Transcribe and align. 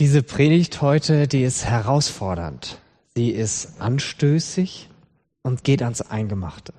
Diese 0.00 0.22
Predigt 0.22 0.80
heute, 0.80 1.26
die 1.26 1.42
ist 1.42 1.64
herausfordernd. 1.64 2.78
Sie 3.16 3.30
ist 3.30 3.80
anstößig 3.80 4.88
und 5.42 5.64
geht 5.64 5.82
ans 5.82 6.02
Eingemachte. 6.02 6.72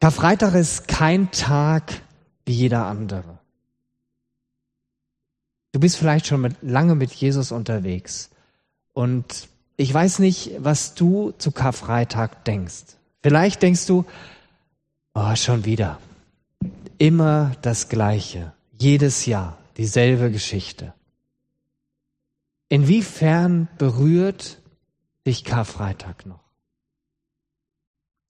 Karfreitag 0.00 0.54
ist 0.54 0.86
kein 0.86 1.30
Tag 1.30 2.02
wie 2.44 2.52
jeder 2.52 2.86
andere. 2.86 3.38
Du 5.72 5.80
bist 5.80 5.96
vielleicht 5.96 6.26
schon 6.26 6.42
mit, 6.42 6.56
lange 6.60 6.94
mit 6.94 7.10
Jesus 7.12 7.52
unterwegs 7.52 8.28
und 8.92 9.48
ich 9.78 9.94
weiß 9.94 10.18
nicht, 10.18 10.52
was 10.58 10.94
du 10.94 11.30
zu 11.38 11.52
Karfreitag 11.52 12.44
denkst. 12.44 12.96
Vielleicht 13.22 13.62
denkst 13.62 13.86
du, 13.86 14.04
oh, 15.14 15.34
schon 15.36 15.64
wieder. 15.64 15.98
Immer 16.98 17.52
das 17.62 17.88
Gleiche. 17.88 18.52
Jedes 18.78 19.24
Jahr 19.24 19.56
dieselbe 19.78 20.30
Geschichte. 20.30 20.92
Inwiefern 22.72 23.68
berührt 23.76 24.58
dich 25.26 25.44
Karfreitag 25.44 26.24
noch? 26.24 26.40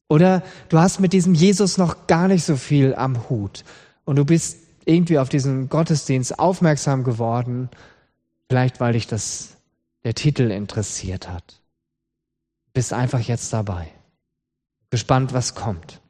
Oder 0.08 0.42
du 0.68 0.80
hast 0.80 0.98
mit 0.98 1.12
diesem 1.12 1.32
Jesus 1.32 1.78
noch 1.78 2.08
gar 2.08 2.26
nicht 2.26 2.42
so 2.42 2.56
viel 2.56 2.92
am 2.96 3.30
Hut 3.30 3.62
und 4.04 4.16
du 4.16 4.24
bist 4.24 4.58
irgendwie 4.84 5.20
auf 5.20 5.28
diesen 5.28 5.68
Gottesdienst 5.68 6.40
aufmerksam 6.40 7.04
geworden, 7.04 7.70
vielleicht 8.48 8.80
weil 8.80 8.94
dich 8.94 9.06
das 9.06 9.58
der 10.02 10.14
Titel 10.14 10.50
interessiert 10.50 11.28
hat. 11.28 11.60
Bist 12.72 12.92
einfach 12.92 13.20
jetzt 13.20 13.52
dabei. 13.52 13.92
Gespannt, 14.90 15.32
was 15.32 15.54
kommt. 15.54 16.00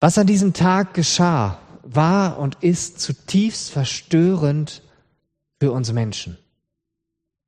Was 0.00 0.18
an 0.18 0.26
diesem 0.26 0.52
Tag 0.52 0.94
geschah, 0.94 1.60
war 1.84 2.40
und 2.40 2.56
ist 2.56 2.98
zutiefst 2.98 3.70
verstörend 3.70 4.82
für 5.60 5.72
uns 5.72 5.92
Menschen. 5.92 6.38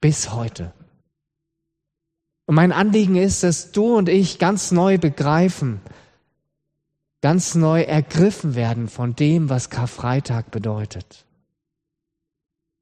Bis 0.01 0.33
heute. 0.33 0.73
Und 2.47 2.57
mein 2.57 2.73
Anliegen 2.73 3.17
ist, 3.17 3.43
dass 3.43 3.71
du 3.71 3.97
und 3.97 4.09
ich 4.09 4.39
ganz 4.39 4.73
neu 4.73 4.99
begreifen, 4.99 5.81
ganz 7.21 7.55
neu 7.55 7.83
ergriffen 7.83 8.55
werden 8.55 8.89
von 8.89 9.15
dem, 9.15 9.49
was 9.49 9.71
Karfreitag 9.71 10.51
bedeutet. 10.51 11.25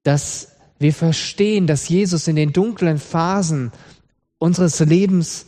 Dass 0.05 0.53
wir 0.79 0.95
verstehen, 0.95 1.67
dass 1.67 1.89
Jesus 1.89 2.29
in 2.29 2.37
den 2.37 2.53
dunklen 2.53 2.99
Phasen 2.99 3.73
unseres 4.39 4.79
Lebens, 4.81 5.47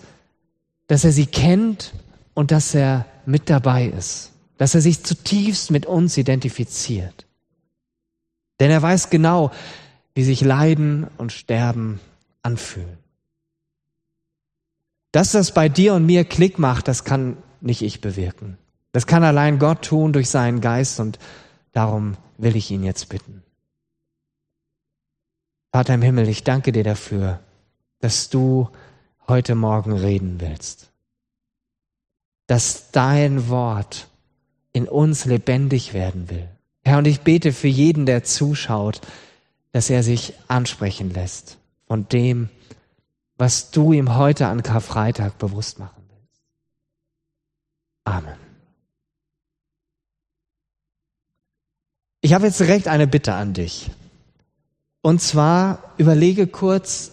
dass 0.89 1.05
er 1.05 1.13
sie 1.13 1.27
kennt 1.27 1.95
und 2.35 2.51
dass 2.51 2.75
er 2.75 3.07
mit 3.27 3.49
dabei 3.49 3.87
ist, 3.87 4.33
dass 4.59 4.75
er 4.75 4.81
sich 4.81 5.05
zutiefst 5.05 5.71
mit 5.71 5.87
uns 5.87 6.17
identifiziert. 6.17 7.27
Denn 8.61 8.71
er 8.71 8.83
weiß 8.83 9.11
genau, 9.11 9.51
wie 10.15 10.23
sich 10.23 10.43
Leiden 10.43 11.09
und 11.17 11.33
Sterben 11.33 11.99
anfühlen. 12.43 12.99
Dass 15.13 15.33
das 15.33 15.53
bei 15.53 15.69
dir 15.69 15.95
und 15.95 16.07
mir 16.07 16.25
Klick 16.25 16.59
macht, 16.59 16.87
das 16.87 17.05
kann 17.05 17.37
nicht 17.61 17.83
ich 17.83 18.01
bewirken. 18.01 18.59
Das 18.93 19.07
kann 19.07 19.25
allein 19.25 19.59
Gott 19.59 19.83
tun 19.83 20.13
durch 20.13 20.29
seinen 20.29 20.61
Geist 20.61 21.01
und 21.01 21.19
darum 21.73 22.17
will 22.39 22.55
ich 22.55 22.71
ihn 22.71 22.85
jetzt 22.85 23.09
bitten. 23.09 23.43
Vater 25.73 25.95
im 25.95 26.03
Himmel, 26.03 26.29
ich 26.29 26.45
danke 26.45 26.73
dir 26.73 26.85
dafür, 26.85 27.41
dass 28.01 28.29
du 28.29 28.69
heute 29.29 29.55
Morgen 29.55 29.93
reden 29.93 30.41
willst. 30.41 30.91
Dass 32.47 32.91
dein 32.91 33.49
Wort 33.49 34.09
in 34.73 34.89
uns 34.89 35.25
lebendig 35.25 35.95
werden 35.95 36.29
will. 36.29 36.49
Herr, 36.85 36.99
und 36.99 37.07
ich 37.07 37.21
bete 37.21 37.53
für 37.53 37.69
jeden, 37.69 38.07
der 38.07 38.25
zuschaut, 38.25 39.01
dass 39.73 39.91
er 39.91 40.03
sich 40.03 40.35
ansprechen 40.49 41.11
lässt 41.11 41.59
von 41.87 42.09
dem, 42.09 42.49
was 43.37 43.71
du 43.71 43.93
ihm 43.93 44.17
heute 44.17 44.49
an 44.49 44.63
Karfreitag 44.63 45.39
bewusst 45.39 45.79
machen 45.79 46.03
willst. 46.09 46.43
Amen. 48.05 48.37
Ich 52.21 52.35
habe 52.35 52.47
jetzt 52.47 52.61
direkt 52.61 52.87
eine 52.87 53.07
Bitte 53.07 53.35
an 53.35 53.55
dich. 53.55 53.91
Und 55.03 55.23
zwar 55.23 55.95
überlege 55.97 56.47
kurz, 56.47 57.13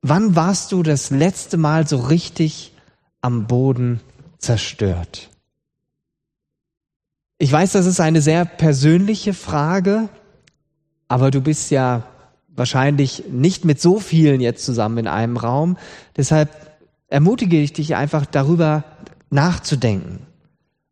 wann 0.00 0.34
warst 0.34 0.72
du 0.72 0.82
das 0.82 1.10
letzte 1.10 1.58
Mal 1.58 1.86
so 1.86 1.98
richtig 1.98 2.72
am 3.20 3.46
Boden 3.46 4.00
zerstört? 4.38 5.31
Ich 7.42 7.50
weiß, 7.50 7.72
das 7.72 7.86
ist 7.86 7.98
eine 7.98 8.22
sehr 8.22 8.44
persönliche 8.44 9.34
Frage, 9.34 10.08
aber 11.08 11.32
du 11.32 11.40
bist 11.40 11.72
ja 11.72 12.04
wahrscheinlich 12.46 13.24
nicht 13.32 13.64
mit 13.64 13.80
so 13.80 13.98
vielen 13.98 14.40
jetzt 14.40 14.64
zusammen 14.64 14.98
in 14.98 15.08
einem 15.08 15.36
Raum. 15.36 15.76
Deshalb 16.16 16.50
ermutige 17.08 17.60
ich 17.60 17.72
dich 17.72 17.96
einfach 17.96 18.26
darüber 18.26 18.84
nachzudenken. 19.30 20.20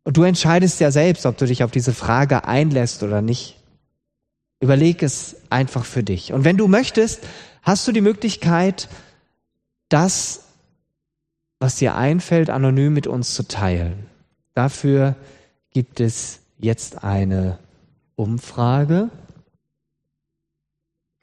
Und 0.03 0.17
du 0.17 0.23
entscheidest 0.23 0.81
ja 0.81 0.91
selbst, 0.91 1.25
ob 1.25 1.37
du 1.37 1.45
dich 1.45 1.63
auf 1.63 1.71
diese 1.71 1.93
Frage 1.93 2.43
einlässt 2.43 3.01
oder 3.01 3.21
nicht. 3.21 3.55
Überleg 4.59 5.03
es 5.03 5.37
einfach 5.49 5.85
für 5.85 6.03
dich. 6.03 6.33
Und 6.33 6.43
wenn 6.43 6.57
du 6.57 6.67
möchtest, 6.67 7.21
hast 7.61 7.87
du 7.87 7.93
die 7.93 8.01
Möglichkeit, 8.01 8.89
das, 9.87 10.41
was 11.59 11.77
dir 11.77 11.95
einfällt, 11.95 12.49
anonym 12.49 12.93
mit 12.93 13.07
uns 13.07 13.35
zu 13.35 13.47
teilen. 13.47 14.07
Dafür 14.53 15.15
gibt 15.73 16.01
es 16.01 16.40
jetzt 16.61 17.03
eine 17.03 17.57
Umfrage. 18.15 19.09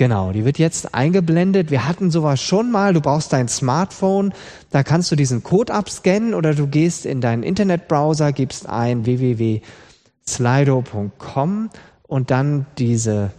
Genau, 0.00 0.30
die 0.30 0.44
wird 0.44 0.58
jetzt 0.58 0.94
eingeblendet. 0.94 1.72
Wir 1.72 1.88
hatten 1.88 2.12
sowas 2.12 2.40
schon 2.40 2.70
mal. 2.70 2.94
Du 2.94 3.00
brauchst 3.00 3.32
dein 3.32 3.48
Smartphone. 3.48 4.32
Da 4.70 4.84
kannst 4.84 5.10
du 5.10 5.16
diesen 5.16 5.42
Code 5.42 5.74
abscannen 5.74 6.34
oder 6.34 6.54
du 6.54 6.68
gehst 6.68 7.04
in 7.04 7.20
deinen 7.20 7.42
Internetbrowser, 7.42 8.32
gibst 8.32 8.68
ein 8.68 9.06
www.slido.com 9.06 11.70
und 12.06 12.30
dann 12.30 12.66
diese, 12.78 13.32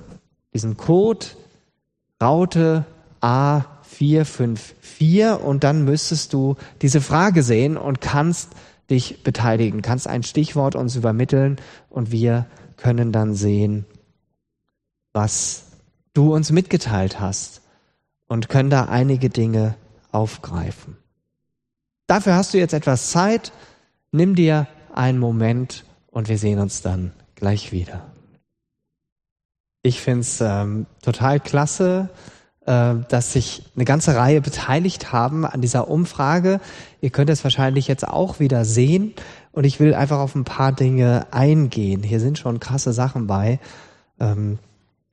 diesen 0.54 0.76
Code 0.76 1.28
Raute 2.22 2.84
A454 3.22 5.36
und 5.36 5.64
dann 5.64 5.86
müsstest 5.86 6.34
du 6.34 6.58
diese 6.82 7.00
Frage 7.00 7.42
sehen 7.44 7.78
und 7.78 8.02
kannst 8.02 8.50
dich 8.90 9.24
beteiligen, 9.24 9.82
kannst 9.82 10.08
ein 10.08 10.24
Stichwort 10.24 10.76
uns 10.76 10.96
übermitteln 10.96 11.58
und 11.90 12.12
wir 12.12 12.46
können 12.78 13.12
dann 13.12 13.36
sehen, 13.36 13.86
was 15.14 15.64
du 16.14 16.34
uns 16.34 16.52
mitgeteilt 16.52 17.20
hast 17.20 17.62
und 18.28 18.50
können 18.50 18.70
da 18.70 18.86
einige 18.86 19.30
Dinge 19.30 19.76
aufgreifen. 20.12 20.98
Dafür 22.08 22.36
hast 22.36 22.54
du 22.54 22.58
jetzt 22.58 22.74
etwas 22.74 23.12
Zeit. 23.12 23.52
Nimm 24.12 24.36
dir 24.36 24.68
einen 24.94 25.20
Moment 25.20 25.86
und 26.08 26.28
wir 26.28 26.38
sehen 26.38 26.60
uns 26.60 26.82
dann 26.82 27.12
gleich 27.36 27.72
wieder. 27.72 28.06
Ich 29.82 30.02
finde 30.02 30.22
es 30.22 30.42
ähm, 30.42 30.88
total 31.02 31.40
klasse, 31.40 32.10
dass 32.66 33.34
sich 33.34 33.64
eine 33.76 33.86
ganze 33.86 34.16
Reihe 34.16 34.42
beteiligt 34.42 35.12
haben 35.12 35.46
an 35.46 35.60
dieser 35.62 35.88
Umfrage. 35.88 36.60
Ihr 37.02 37.10
könnt 37.10 37.32
es 37.32 37.44
wahrscheinlich 37.44 37.88
jetzt 37.88 38.08
auch 38.08 38.40
wieder 38.40 38.64
sehen 38.64 39.14
und 39.52 39.64
ich 39.64 39.80
will 39.80 39.96
einfach 39.96 40.20
auf 40.20 40.36
ein 40.36 40.44
paar 40.44 40.72
Dinge 40.72 41.26
eingehen. 41.32 42.04
Hier 42.04 42.20
sind 42.20 42.38
schon 42.38 42.60
krasse 42.60 42.94
Sachen 42.94 43.26
bei. 43.26 43.60
Ähm, 44.20 44.60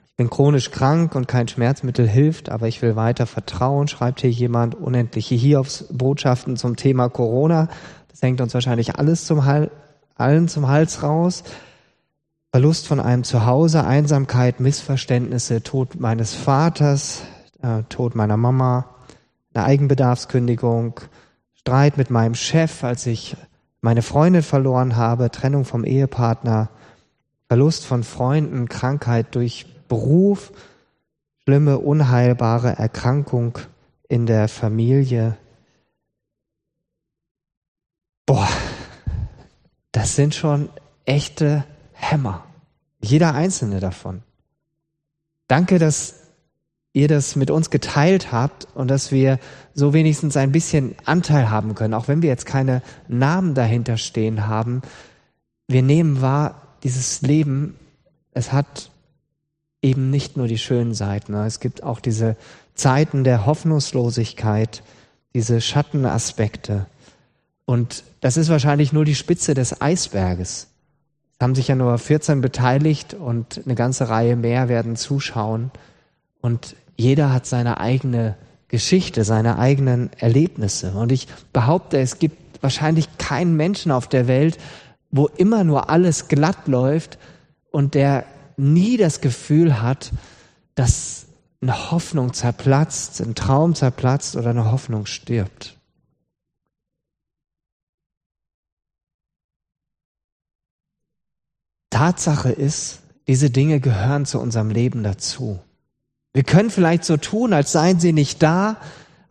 ich 0.04 0.16
bin 0.16 0.30
chronisch 0.30 0.70
krank 0.70 1.14
und 1.14 1.28
kein 1.28 1.48
Schmerzmittel 1.48 2.08
hilft, 2.08 2.48
aber 2.50 2.68
ich 2.68 2.82
will 2.82 2.96
weiter 2.96 3.26
vertrauen, 3.26 3.86
schreibt 3.86 4.22
hier 4.22 4.30
jemand 4.30 4.74
unendliche 4.74 5.34
Hiobs-Botschaften 5.34 6.56
zum 6.56 6.76
Thema 6.76 7.08
Corona. 7.08 7.68
Das 8.10 8.22
hängt 8.22 8.40
uns 8.40 8.54
wahrscheinlich 8.54 8.96
alles 8.96 9.24
zum 9.26 9.44
Hals, 9.44 9.70
allen 10.14 10.48
zum 10.48 10.68
Hals 10.68 11.02
raus. 11.02 11.44
Verlust 12.50 12.86
von 12.86 13.00
einem 13.00 13.24
Zuhause, 13.24 13.84
Einsamkeit, 13.84 14.60
Missverständnisse, 14.60 15.62
Tod 15.62 16.00
meines 16.00 16.32
Vaters, 16.32 17.22
äh, 17.66 17.82
Tod 17.88 18.14
meiner 18.14 18.36
Mama, 18.36 18.94
eine 19.52 19.64
Eigenbedarfskündigung, 19.64 21.00
Streit 21.54 21.96
mit 21.96 22.10
meinem 22.10 22.34
Chef, 22.34 22.84
als 22.84 23.06
ich 23.06 23.36
meine 23.80 24.02
Freundin 24.02 24.42
verloren 24.42 24.96
habe, 24.96 25.30
Trennung 25.30 25.64
vom 25.64 25.84
Ehepartner, 25.84 26.70
Verlust 27.48 27.86
von 27.86 28.04
Freunden, 28.04 28.68
Krankheit 28.68 29.34
durch 29.34 29.66
Beruf, 29.88 30.52
schlimme, 31.42 31.78
unheilbare 31.78 32.76
Erkrankung 32.76 33.58
in 34.08 34.26
der 34.26 34.48
Familie. 34.48 35.36
Boah, 38.26 38.48
das 39.92 40.16
sind 40.16 40.34
schon 40.34 40.68
echte 41.04 41.64
Hämmer. 41.92 42.44
Jeder 43.00 43.34
einzelne 43.34 43.78
davon. 43.78 44.22
Danke, 45.46 45.78
dass 45.78 46.25
ihr 46.96 47.08
das 47.08 47.36
mit 47.36 47.50
uns 47.50 47.68
geteilt 47.68 48.32
habt 48.32 48.66
und 48.74 48.88
dass 48.88 49.12
wir 49.12 49.38
so 49.74 49.92
wenigstens 49.92 50.34
ein 50.38 50.50
bisschen 50.50 50.94
Anteil 51.04 51.50
haben 51.50 51.74
können, 51.74 51.92
auch 51.92 52.08
wenn 52.08 52.22
wir 52.22 52.30
jetzt 52.30 52.46
keine 52.46 52.80
Namen 53.06 53.54
dahinter 53.54 53.98
stehen 53.98 54.46
haben. 54.46 54.80
Wir 55.68 55.82
nehmen 55.82 56.22
wahr, 56.22 56.62
dieses 56.84 57.20
Leben, 57.20 57.74
es 58.32 58.50
hat 58.50 58.90
eben 59.82 60.08
nicht 60.08 60.38
nur 60.38 60.48
die 60.48 60.56
schönen 60.56 60.94
Seiten. 60.94 61.32
Ne? 61.32 61.44
Es 61.44 61.60
gibt 61.60 61.82
auch 61.82 62.00
diese 62.00 62.34
Zeiten 62.74 63.24
der 63.24 63.44
Hoffnungslosigkeit, 63.44 64.82
diese 65.34 65.60
Schattenaspekte. 65.60 66.86
Und 67.66 68.04
das 68.22 68.38
ist 68.38 68.48
wahrscheinlich 68.48 68.94
nur 68.94 69.04
die 69.04 69.14
Spitze 69.14 69.52
des 69.52 69.82
Eisberges. 69.82 70.68
Es 71.34 71.44
haben 71.44 71.54
sich 71.54 71.68
ja 71.68 71.74
nur 71.74 71.98
14 71.98 72.40
beteiligt 72.40 73.12
und 73.12 73.60
eine 73.66 73.74
ganze 73.74 74.08
Reihe 74.08 74.34
mehr 74.34 74.70
werden 74.70 74.96
zuschauen. 74.96 75.70
Und 76.40 76.74
jeder 76.96 77.32
hat 77.32 77.46
seine 77.46 77.78
eigene 77.80 78.36
Geschichte, 78.68 79.24
seine 79.24 79.58
eigenen 79.58 80.10
Erlebnisse. 80.18 80.92
Und 80.92 81.12
ich 81.12 81.28
behaupte, 81.52 81.98
es 81.98 82.18
gibt 82.18 82.62
wahrscheinlich 82.62 83.18
keinen 83.18 83.56
Menschen 83.56 83.92
auf 83.92 84.08
der 84.08 84.26
Welt, 84.26 84.58
wo 85.10 85.26
immer 85.26 85.64
nur 85.64 85.88
alles 85.88 86.28
glatt 86.28 86.66
läuft 86.66 87.18
und 87.70 87.94
der 87.94 88.24
nie 88.56 88.96
das 88.96 89.20
Gefühl 89.20 89.80
hat, 89.82 90.12
dass 90.74 91.26
eine 91.60 91.90
Hoffnung 91.90 92.32
zerplatzt, 92.32 93.20
ein 93.20 93.34
Traum 93.34 93.74
zerplatzt 93.74 94.36
oder 94.36 94.50
eine 94.50 94.70
Hoffnung 94.70 95.06
stirbt. 95.06 95.76
Tatsache 101.90 102.50
ist, 102.50 103.00
diese 103.26 103.50
Dinge 103.50 103.80
gehören 103.80 104.26
zu 104.26 104.38
unserem 104.38 104.70
Leben 104.70 105.02
dazu. 105.02 105.60
Wir 106.36 106.44
können 106.44 106.68
vielleicht 106.68 107.06
so 107.06 107.16
tun, 107.16 107.54
als 107.54 107.72
seien 107.72 107.98
sie 107.98 108.12
nicht 108.12 108.42
da, 108.42 108.76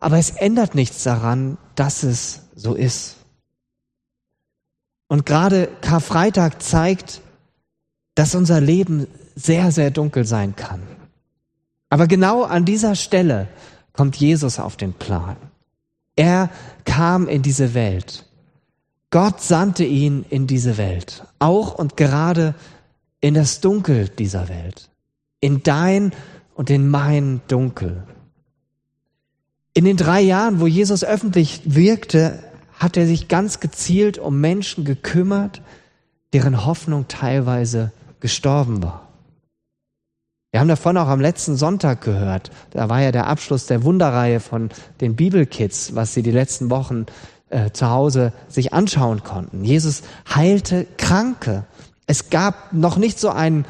aber 0.00 0.18
es 0.18 0.30
ändert 0.30 0.74
nichts 0.74 1.04
daran, 1.04 1.56
dass 1.76 2.02
es 2.02 2.48
so 2.56 2.74
ist. 2.74 3.18
Und 5.06 5.24
gerade 5.24 5.68
Karfreitag 5.82 6.60
zeigt, 6.60 7.20
dass 8.16 8.34
unser 8.34 8.60
Leben 8.60 9.06
sehr, 9.36 9.70
sehr 9.70 9.92
dunkel 9.92 10.24
sein 10.24 10.56
kann. 10.56 10.82
Aber 11.90 12.08
genau 12.08 12.42
an 12.42 12.64
dieser 12.64 12.96
Stelle 12.96 13.46
kommt 13.92 14.16
Jesus 14.16 14.58
auf 14.58 14.76
den 14.76 14.92
Plan. 14.92 15.36
Er 16.16 16.50
kam 16.84 17.28
in 17.28 17.42
diese 17.42 17.72
Welt. 17.74 18.24
Gott 19.10 19.40
sandte 19.40 19.84
ihn 19.84 20.24
in 20.28 20.48
diese 20.48 20.76
Welt, 20.76 21.24
auch 21.38 21.76
und 21.76 21.96
gerade 21.96 22.56
in 23.20 23.34
das 23.34 23.60
Dunkel 23.60 24.08
dieser 24.08 24.48
Welt, 24.48 24.90
in 25.38 25.62
dein 25.62 26.10
und 26.56 26.70
in 26.70 26.88
mein 26.88 27.42
Dunkel. 27.48 28.02
In 29.74 29.84
den 29.84 29.96
drei 29.96 30.22
Jahren, 30.22 30.58
wo 30.60 30.66
Jesus 30.66 31.04
öffentlich 31.04 31.60
wirkte, 31.64 32.42
hat 32.78 32.96
er 32.96 33.06
sich 33.06 33.28
ganz 33.28 33.60
gezielt 33.60 34.18
um 34.18 34.40
Menschen 34.40 34.84
gekümmert, 34.84 35.62
deren 36.32 36.64
Hoffnung 36.64 37.08
teilweise 37.08 37.92
gestorben 38.20 38.82
war. 38.82 39.08
Wir 40.50 40.60
haben 40.60 40.68
davon 40.68 40.96
auch 40.96 41.08
am 41.08 41.20
letzten 41.20 41.56
Sonntag 41.56 42.00
gehört. 42.00 42.50
Da 42.70 42.88
war 42.88 43.02
ja 43.02 43.12
der 43.12 43.26
Abschluss 43.26 43.66
der 43.66 43.82
Wunderreihe 43.82 44.40
von 44.40 44.70
den 45.02 45.14
Bibelkids, 45.14 45.94
was 45.94 46.14
sie 46.14 46.22
die 46.22 46.30
letzten 46.30 46.70
Wochen 46.70 47.04
äh, 47.50 47.70
zu 47.72 47.90
Hause 47.90 48.32
sich 48.48 48.72
anschauen 48.72 49.22
konnten. 49.22 49.64
Jesus 49.64 50.02
heilte 50.34 50.86
Kranke. 50.96 51.64
Es 52.06 52.30
gab 52.30 52.72
noch 52.72 52.96
nicht 52.96 53.20
so 53.20 53.28
ein 53.28 53.66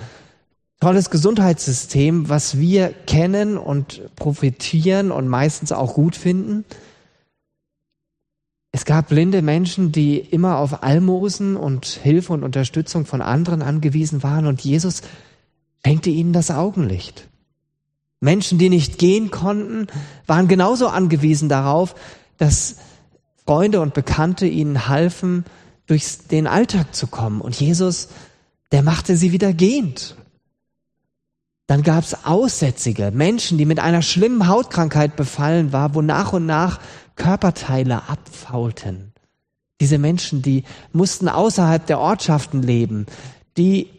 tolles 0.80 1.10
Gesundheitssystem, 1.10 2.28
was 2.28 2.58
wir 2.58 2.88
kennen 2.88 3.56
und 3.56 4.14
profitieren 4.16 5.10
und 5.10 5.28
meistens 5.28 5.72
auch 5.72 5.94
gut 5.94 6.16
finden. 6.16 6.64
Es 8.72 8.84
gab 8.84 9.08
blinde 9.08 9.40
Menschen, 9.40 9.90
die 9.90 10.18
immer 10.18 10.58
auf 10.58 10.82
Almosen 10.82 11.56
und 11.56 11.86
Hilfe 11.86 12.34
und 12.34 12.42
Unterstützung 12.42 13.06
von 13.06 13.22
anderen 13.22 13.62
angewiesen 13.62 14.22
waren 14.22 14.46
und 14.46 14.60
Jesus 14.60 15.02
schenkte 15.84 16.10
ihnen 16.10 16.32
das 16.32 16.50
Augenlicht. 16.50 17.28
Menschen, 18.20 18.58
die 18.58 18.68
nicht 18.68 18.98
gehen 18.98 19.30
konnten, 19.30 19.86
waren 20.26 20.48
genauso 20.48 20.88
angewiesen 20.88 21.48
darauf, 21.48 21.94
dass 22.38 22.76
Freunde 23.46 23.80
und 23.80 23.94
Bekannte 23.94 24.46
ihnen 24.46 24.88
halfen, 24.88 25.44
durch 25.86 26.26
den 26.30 26.46
Alltag 26.46 26.94
zu 26.94 27.06
kommen. 27.06 27.40
Und 27.40 27.58
Jesus, 27.58 28.08
der 28.72 28.82
machte 28.82 29.16
sie 29.16 29.32
wieder 29.32 29.52
gehend. 29.52 30.16
Dann 31.66 31.82
gab 31.82 32.04
es 32.04 32.24
Aussätzige, 32.24 33.10
Menschen, 33.12 33.58
die 33.58 33.64
mit 33.64 33.80
einer 33.80 34.02
schlimmen 34.02 34.46
Hautkrankheit 34.46 35.16
befallen 35.16 35.72
war, 35.72 35.94
wo 35.94 36.02
nach 36.02 36.32
und 36.32 36.46
nach 36.46 36.80
Körperteile 37.16 38.08
abfaulten. 38.08 39.12
Diese 39.80 39.98
Menschen, 39.98 40.42
die 40.42 40.64
mussten 40.92 41.28
außerhalb 41.28 41.84
der 41.84 41.98
Ortschaften 41.98 42.62
leben, 42.62 43.06
die 43.56 43.90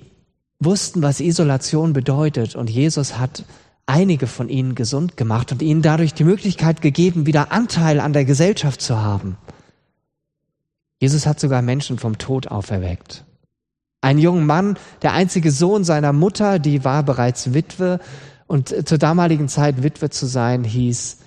wussten, 0.60 1.02
was 1.02 1.20
Isolation 1.20 1.94
bedeutet. 1.94 2.56
Und 2.56 2.70
Jesus 2.70 3.18
hat 3.18 3.44
einige 3.86 4.28
von 4.28 4.50
ihnen 4.50 4.76
gesund 4.76 5.18
gemacht 5.18 5.52
und 5.52 5.62
ihnen 5.62 5.82
dadurch 5.82 6.14
die 6.14 6.24
Möglichkeit 6.24 6.82
gegeben, 6.82 7.26
wieder 7.26 7.52
Anteil 7.52 8.00
an 8.00 8.14
der 8.14 8.26
Gesellschaft 8.26 8.82
zu 8.82 8.98
haben. 8.98 9.38
Jesus 11.00 11.28
hat 11.28 11.40
sogar 11.40 11.62
Menschen 11.62 12.00
vom 12.00 12.18
Tod 12.18 12.48
auferweckt. 12.48 13.24
Ein 14.08 14.20
junger 14.20 14.46
Mann, 14.46 14.80
der 15.02 15.12
einzige 15.12 15.52
Sohn 15.52 15.84
seiner 15.84 16.14
Mutter, 16.14 16.60
die 16.60 16.86
war 16.86 17.04
bereits 17.04 17.54
Witwe 17.54 18.00
und 18.48 18.88
zur 18.88 18.98
damaligen 18.98 19.50
Zeit 19.50 19.84
Witwe 19.84 20.10
zu 20.10 20.28
sein 20.28 20.64
hieß 20.64 21.18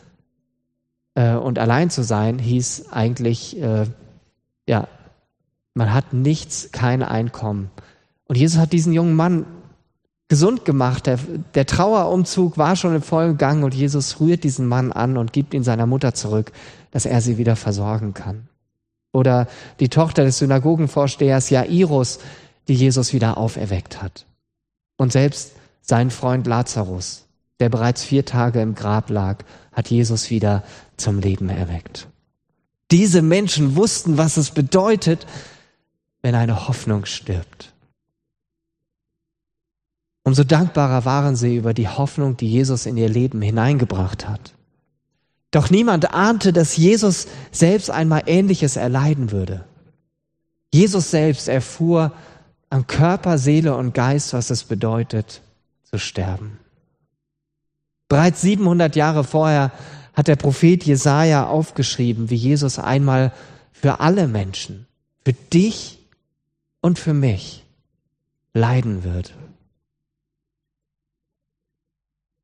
äh, 1.15 1.35
und 1.35 1.59
allein 1.59 1.91
zu 1.91 2.03
sein 2.03 2.39
hieß 2.39 2.87
eigentlich 2.91 3.61
äh, 3.61 3.85
ja 4.67 4.89
man 5.75 5.93
hat 5.93 6.15
nichts, 6.15 6.71
kein 6.73 7.03
Einkommen. 7.03 7.71
Und 8.25 8.39
Jesus 8.39 8.59
hat 8.59 8.73
diesen 8.73 8.95
jungen 8.95 9.15
Mann 9.15 9.45
gesund 10.29 10.65
gemacht. 10.65 11.07
Der, 11.07 11.19
der 11.55 11.67
Trauerumzug 11.67 12.57
war 12.57 12.77
schon 12.77 12.95
im 12.95 13.03
vollen 13.03 13.37
Gang 13.37 13.63
und 13.63 13.75
Jesus 13.75 14.21
rührt 14.21 14.45
diesen 14.45 14.67
Mann 14.67 14.91
an 14.91 15.19
und 15.19 15.35
gibt 15.35 15.55
ihn 15.55 15.65
seiner 15.65 15.87
Mutter 15.87 16.15
zurück, 16.15 16.53
dass 16.93 17.05
er 17.05 17.21
sie 17.21 17.37
wieder 17.37 17.57
versorgen 17.57 18.15
kann. 18.15 18.49
Oder 19.13 19.49
die 19.81 19.89
Tochter 19.89 20.25
des 20.25 20.39
Synagogenvorstehers 20.39 21.51
Jairus, 21.51 22.21
die 22.69 22.75
Jesus 22.75 23.13
wieder 23.13 23.39
auferweckt 23.39 24.03
hat. 24.03 24.27
Und 24.97 25.13
selbst 25.13 25.53
sein 25.81 26.11
Freund 26.11 26.47
Lazarus, 26.47 27.27
der 27.59 27.69
bereits 27.69 28.05
vier 28.05 28.25
Tage 28.25 28.61
im 28.61 28.75
Grab 28.75 29.11
lag, 29.11 29.45
hat 29.73 29.91
Jesus 29.91 30.31
wieder 30.31 30.63
zum 30.97 31.19
Leben 31.19 31.49
erweckt. 31.49 32.07
Diese 32.91 33.23
Menschen 33.23 33.77
wussten, 33.77 34.19
was 34.19 34.37
es 34.37 34.51
bedeutet, 34.51 35.27
wenn 36.23 36.35
eine 36.35 36.69
Hoffnung 36.69 37.07
stirbt. 37.07 37.73
Umso 40.23 40.45
dankbarer 40.45 41.05
waren 41.05 41.35
sie 41.35 41.57
über 41.57 41.73
die 41.73 41.89
Hoffnung, 41.89 42.37
die 42.37 42.49
Jesus 42.49 42.87
in 42.87 42.97
ihr 42.97 43.09
Leben 43.09 43.41
hineingebracht 43.41 44.29
hat. 44.29 44.55
Doch 45.51 45.71
niemand 45.71 46.13
ahnte, 46.13 46.53
dass 46.53 46.77
Jesus 46.77 47.27
selbst 47.51 47.91
einmal 47.91 48.23
Ähnliches 48.27 48.77
erleiden 48.77 49.33
würde. 49.33 49.65
Jesus 50.73 51.11
selbst 51.11 51.49
erfuhr 51.49 52.13
an 52.71 52.87
Körper, 52.87 53.37
Seele 53.37 53.77
und 53.77 53.93
Geist, 53.93 54.33
was 54.33 54.51
es 54.51 54.65
bedeutet, 54.65 55.43
zu 55.83 55.99
sterben. 55.99 56.59
Bereits 58.09 58.41
700 58.41 58.97
Jahre 58.97 59.25
vorher 59.25 59.73
hat 60.15 60.29
der 60.29 60.37
Prophet 60.37 60.85
Jesaja 60.85 61.47
aufgeschrieben, 61.47 62.31
wie 62.31 62.37
Jesus 62.37 62.79
einmal 62.79 63.33
für 63.73 64.01
alle 64.01 64.29
Menschen, 64.29 64.87
für 65.25 65.33
dich 65.33 65.99
und 66.81 66.99
für 66.99 67.15
mich 67.15 67.65
leiden 68.53 69.05
wird. 69.05 69.35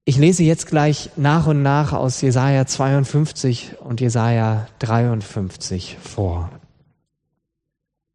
Ich 0.04 0.18
lese 0.18 0.44
jetzt 0.44 0.66
gleich 0.66 1.10
nach 1.16 1.48
und 1.48 1.62
nach 1.62 1.92
aus 1.92 2.20
Jesaja 2.20 2.64
52 2.64 3.80
und 3.80 4.00
Jesaja 4.00 4.68
53 4.78 5.98
vor. 6.00 6.50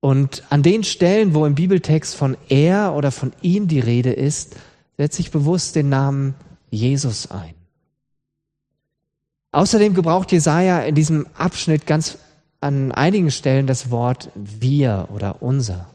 Und 0.01 0.43
an 0.50 0.63
den 0.63 0.84
Stellen, 0.84 1.34
wo 1.34 1.46
im 1.46 1.55
Bibeltext 1.55 2.15
von 2.15 2.36
er 2.50 2.96
oder 2.96 3.12
von 3.12 3.31
ihm 3.41 3.67
die 3.67 3.79
Rede 3.79 4.12
ist, 4.12 4.58
setze 4.98 5.22
ich 5.22 5.31
bewusst 5.31 5.75
den 5.75 5.89
Namen 5.89 6.36
Jesus 6.72 7.31
ein. 7.31 7.53
Außerdem 9.51 9.93
gebraucht 9.93 10.31
Jesaja 10.31 10.81
in 10.81 10.96
diesem 10.96 11.27
Abschnitt 11.36 11.86
ganz 11.86 12.17
an 12.62 12.91
einigen 12.91 13.31
Stellen 13.31 13.67
das 13.67 13.91
Wort 13.91 14.29
wir 14.36 15.10
oder 15.13 15.41
unser. 15.41 15.88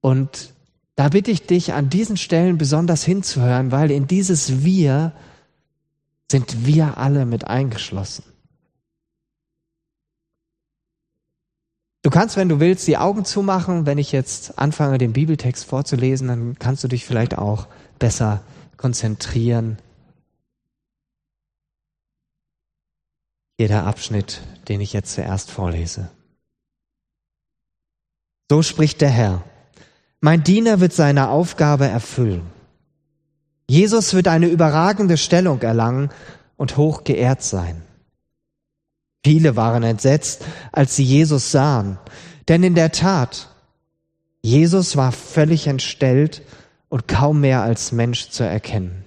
Und 0.00 0.52
da 0.94 1.08
bitte 1.08 1.30
ich 1.30 1.46
dich, 1.46 1.72
an 1.72 1.90
diesen 1.90 2.16
Stellen 2.16 2.56
besonders 2.56 3.04
hinzuhören, 3.04 3.72
weil 3.72 3.90
in 3.90 4.06
dieses 4.06 4.64
Wir 4.64 5.12
sind 6.30 6.66
wir 6.66 6.98
alle 6.98 7.26
mit 7.26 7.46
eingeschlossen. 7.46 8.24
Du 12.06 12.10
kannst, 12.10 12.36
wenn 12.36 12.48
du 12.48 12.60
willst, 12.60 12.86
die 12.86 12.98
Augen 12.98 13.24
zumachen. 13.24 13.84
Wenn 13.84 13.98
ich 13.98 14.12
jetzt 14.12 14.60
anfange, 14.60 14.96
den 14.96 15.12
Bibeltext 15.12 15.64
vorzulesen, 15.64 16.28
dann 16.28 16.56
kannst 16.56 16.84
du 16.84 16.86
dich 16.86 17.04
vielleicht 17.04 17.36
auch 17.36 17.66
besser 17.98 18.44
konzentrieren. 18.76 19.76
Jeder 23.58 23.86
Abschnitt, 23.86 24.40
den 24.68 24.80
ich 24.80 24.92
jetzt 24.92 25.14
zuerst 25.14 25.50
vorlese. 25.50 26.08
So 28.48 28.62
spricht 28.62 29.00
der 29.00 29.10
Herr. 29.10 29.42
Mein 30.20 30.44
Diener 30.44 30.78
wird 30.78 30.92
seine 30.92 31.28
Aufgabe 31.28 31.88
erfüllen. 31.88 32.46
Jesus 33.68 34.14
wird 34.14 34.28
eine 34.28 34.46
überragende 34.46 35.16
Stellung 35.16 35.60
erlangen 35.60 36.10
und 36.56 36.76
hoch 36.76 37.02
geehrt 37.02 37.42
sein. 37.42 37.82
Viele 39.26 39.56
waren 39.56 39.82
entsetzt, 39.82 40.44
als 40.70 40.94
sie 40.94 41.02
Jesus 41.02 41.50
sahen, 41.50 41.98
denn 42.46 42.62
in 42.62 42.76
der 42.76 42.92
Tat, 42.92 43.48
Jesus 44.40 44.96
war 44.96 45.10
völlig 45.10 45.66
entstellt 45.66 46.42
und 46.88 47.08
kaum 47.08 47.40
mehr 47.40 47.62
als 47.62 47.90
Mensch 47.90 48.28
zu 48.28 48.44
erkennen. 48.44 49.04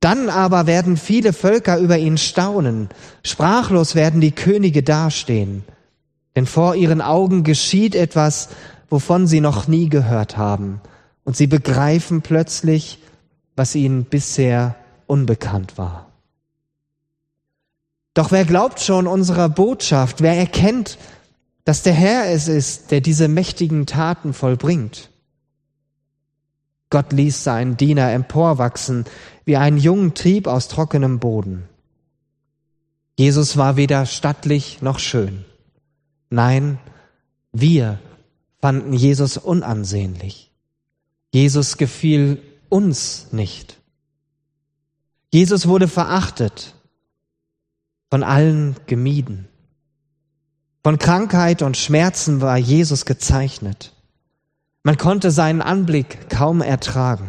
Dann 0.00 0.28
aber 0.28 0.66
werden 0.66 0.96
viele 0.96 1.32
Völker 1.32 1.78
über 1.78 1.98
ihn 1.98 2.18
staunen, 2.18 2.88
sprachlos 3.22 3.94
werden 3.94 4.20
die 4.20 4.32
Könige 4.32 4.82
dastehen, 4.82 5.62
denn 6.34 6.46
vor 6.46 6.74
ihren 6.74 7.00
Augen 7.00 7.44
geschieht 7.44 7.94
etwas, 7.94 8.48
wovon 8.90 9.28
sie 9.28 9.40
noch 9.40 9.68
nie 9.68 9.88
gehört 9.88 10.36
haben, 10.36 10.80
und 11.22 11.36
sie 11.36 11.46
begreifen 11.46 12.22
plötzlich, 12.22 12.98
was 13.54 13.76
ihnen 13.76 14.02
bisher 14.02 14.74
unbekannt 15.06 15.78
war. 15.78 16.07
Doch 18.18 18.32
wer 18.32 18.44
glaubt 18.44 18.80
schon 18.80 19.06
unserer 19.06 19.48
Botschaft, 19.48 20.22
wer 20.22 20.36
erkennt, 20.36 20.98
dass 21.64 21.84
der 21.84 21.92
Herr 21.92 22.28
es 22.28 22.48
ist, 22.48 22.90
der 22.90 23.00
diese 23.00 23.28
mächtigen 23.28 23.86
Taten 23.86 24.32
vollbringt? 24.32 25.10
Gott 26.90 27.12
ließ 27.12 27.44
seinen 27.44 27.76
Diener 27.76 28.10
emporwachsen 28.10 29.04
wie 29.44 29.56
einen 29.56 29.78
jungen 29.78 30.14
Trieb 30.14 30.48
aus 30.48 30.66
trockenem 30.66 31.20
Boden. 31.20 31.68
Jesus 33.16 33.56
war 33.56 33.76
weder 33.76 34.04
stattlich 34.04 34.82
noch 34.82 34.98
schön. 34.98 35.44
Nein, 36.28 36.80
wir 37.52 38.00
fanden 38.60 38.94
Jesus 38.94 39.36
unansehnlich. 39.36 40.50
Jesus 41.32 41.76
gefiel 41.76 42.42
uns 42.68 43.28
nicht. 43.30 43.76
Jesus 45.30 45.68
wurde 45.68 45.86
verachtet, 45.86 46.74
von 48.10 48.22
allen 48.22 48.76
gemieden. 48.86 49.48
Von 50.82 50.98
Krankheit 50.98 51.62
und 51.62 51.76
Schmerzen 51.76 52.40
war 52.40 52.56
Jesus 52.56 53.04
gezeichnet. 53.04 53.92
Man 54.82 54.96
konnte 54.96 55.30
seinen 55.30 55.60
Anblick 55.60 56.30
kaum 56.30 56.62
ertragen. 56.62 57.28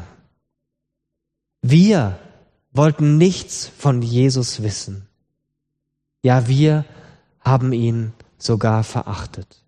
Wir 1.61 2.19
wollten 2.71 3.17
nichts 3.17 3.69
von 3.77 4.01
Jesus 4.01 4.63
wissen. 4.63 5.07
Ja, 6.21 6.47
wir 6.47 6.85
haben 7.41 7.73
ihn 7.73 8.13
sogar 8.37 8.83
verachtet. 8.83 9.63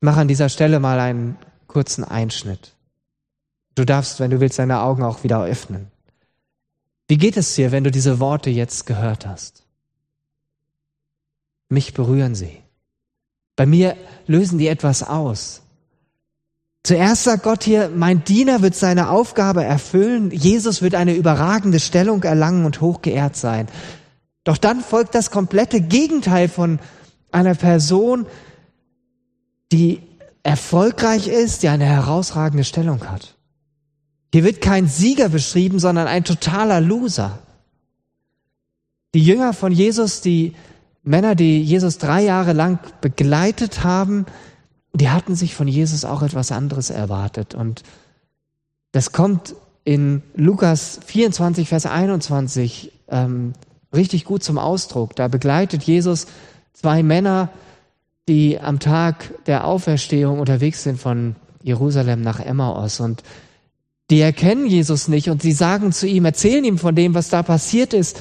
Ich 0.00 0.04
mache 0.04 0.20
an 0.20 0.28
dieser 0.28 0.48
Stelle 0.48 0.80
mal 0.80 0.98
einen 0.98 1.38
kurzen 1.68 2.04
Einschnitt. 2.04 2.74
Du 3.74 3.84
darfst, 3.84 4.20
wenn 4.20 4.32
du 4.32 4.40
willst, 4.40 4.58
deine 4.58 4.80
Augen 4.80 5.04
auch 5.04 5.22
wieder 5.22 5.42
öffnen. 5.44 5.91
Wie 7.12 7.18
geht 7.18 7.36
es 7.36 7.54
dir, 7.54 7.72
wenn 7.72 7.84
du 7.84 7.90
diese 7.90 8.20
Worte 8.20 8.48
jetzt 8.48 8.86
gehört 8.86 9.26
hast? 9.26 9.64
Mich 11.68 11.92
berühren 11.92 12.34
sie. 12.34 12.62
Bei 13.54 13.66
mir 13.66 13.98
lösen 14.26 14.56
die 14.56 14.66
etwas 14.66 15.02
aus. 15.02 15.60
Zuerst 16.82 17.24
sagt 17.24 17.42
Gott 17.42 17.64
hier, 17.64 17.90
mein 17.94 18.24
Diener 18.24 18.62
wird 18.62 18.74
seine 18.74 19.10
Aufgabe 19.10 19.62
erfüllen, 19.62 20.30
Jesus 20.30 20.80
wird 20.80 20.94
eine 20.94 21.14
überragende 21.14 21.80
Stellung 21.80 22.22
erlangen 22.22 22.64
und 22.64 22.80
hochgeehrt 22.80 23.36
sein. 23.36 23.66
Doch 24.44 24.56
dann 24.56 24.80
folgt 24.80 25.14
das 25.14 25.30
komplette 25.30 25.82
Gegenteil 25.82 26.48
von 26.48 26.80
einer 27.30 27.56
Person, 27.56 28.24
die 29.70 30.00
erfolgreich 30.44 31.28
ist, 31.28 31.62
die 31.62 31.68
eine 31.68 31.84
herausragende 31.84 32.64
Stellung 32.64 33.06
hat. 33.10 33.36
Hier 34.32 34.44
wird 34.44 34.62
kein 34.62 34.86
Sieger 34.86 35.28
beschrieben, 35.28 35.78
sondern 35.78 36.06
ein 36.06 36.24
totaler 36.24 36.80
Loser. 36.80 37.38
Die 39.14 39.22
Jünger 39.22 39.52
von 39.52 39.72
Jesus, 39.72 40.22
die 40.22 40.54
Männer, 41.02 41.34
die 41.34 41.62
Jesus 41.62 41.98
drei 41.98 42.22
Jahre 42.22 42.54
lang 42.54 42.78
begleitet 43.02 43.84
haben, 43.84 44.24
die 44.94 45.10
hatten 45.10 45.34
sich 45.34 45.54
von 45.54 45.68
Jesus 45.68 46.04
auch 46.04 46.22
etwas 46.22 46.50
anderes 46.50 46.88
erwartet. 46.88 47.54
Und 47.54 47.82
das 48.92 49.12
kommt 49.12 49.54
in 49.84 50.22
Lukas 50.34 51.00
24, 51.04 51.68
Vers 51.68 51.86
21 51.86 52.92
ähm, 53.08 53.52
richtig 53.92 54.24
gut 54.24 54.42
zum 54.42 54.58
Ausdruck. 54.58 55.14
Da 55.16 55.28
begleitet 55.28 55.82
Jesus 55.82 56.26
zwei 56.72 57.02
Männer, 57.02 57.50
die 58.28 58.58
am 58.60 58.78
Tag 58.78 59.44
der 59.46 59.66
Auferstehung 59.66 60.38
unterwegs 60.40 60.82
sind 60.84 60.98
von 60.98 61.36
Jerusalem 61.62 62.22
nach 62.22 62.40
Emmaus. 62.40 63.00
Und 63.00 63.22
die 64.12 64.20
erkennen 64.20 64.66
Jesus 64.66 65.08
nicht 65.08 65.30
und 65.30 65.40
sie 65.40 65.52
sagen 65.52 65.90
zu 65.90 66.06
ihm, 66.06 66.26
erzählen 66.26 66.62
ihm 66.64 66.76
von 66.76 66.94
dem, 66.94 67.14
was 67.14 67.30
da 67.30 67.42
passiert 67.42 67.94
ist. 67.94 68.20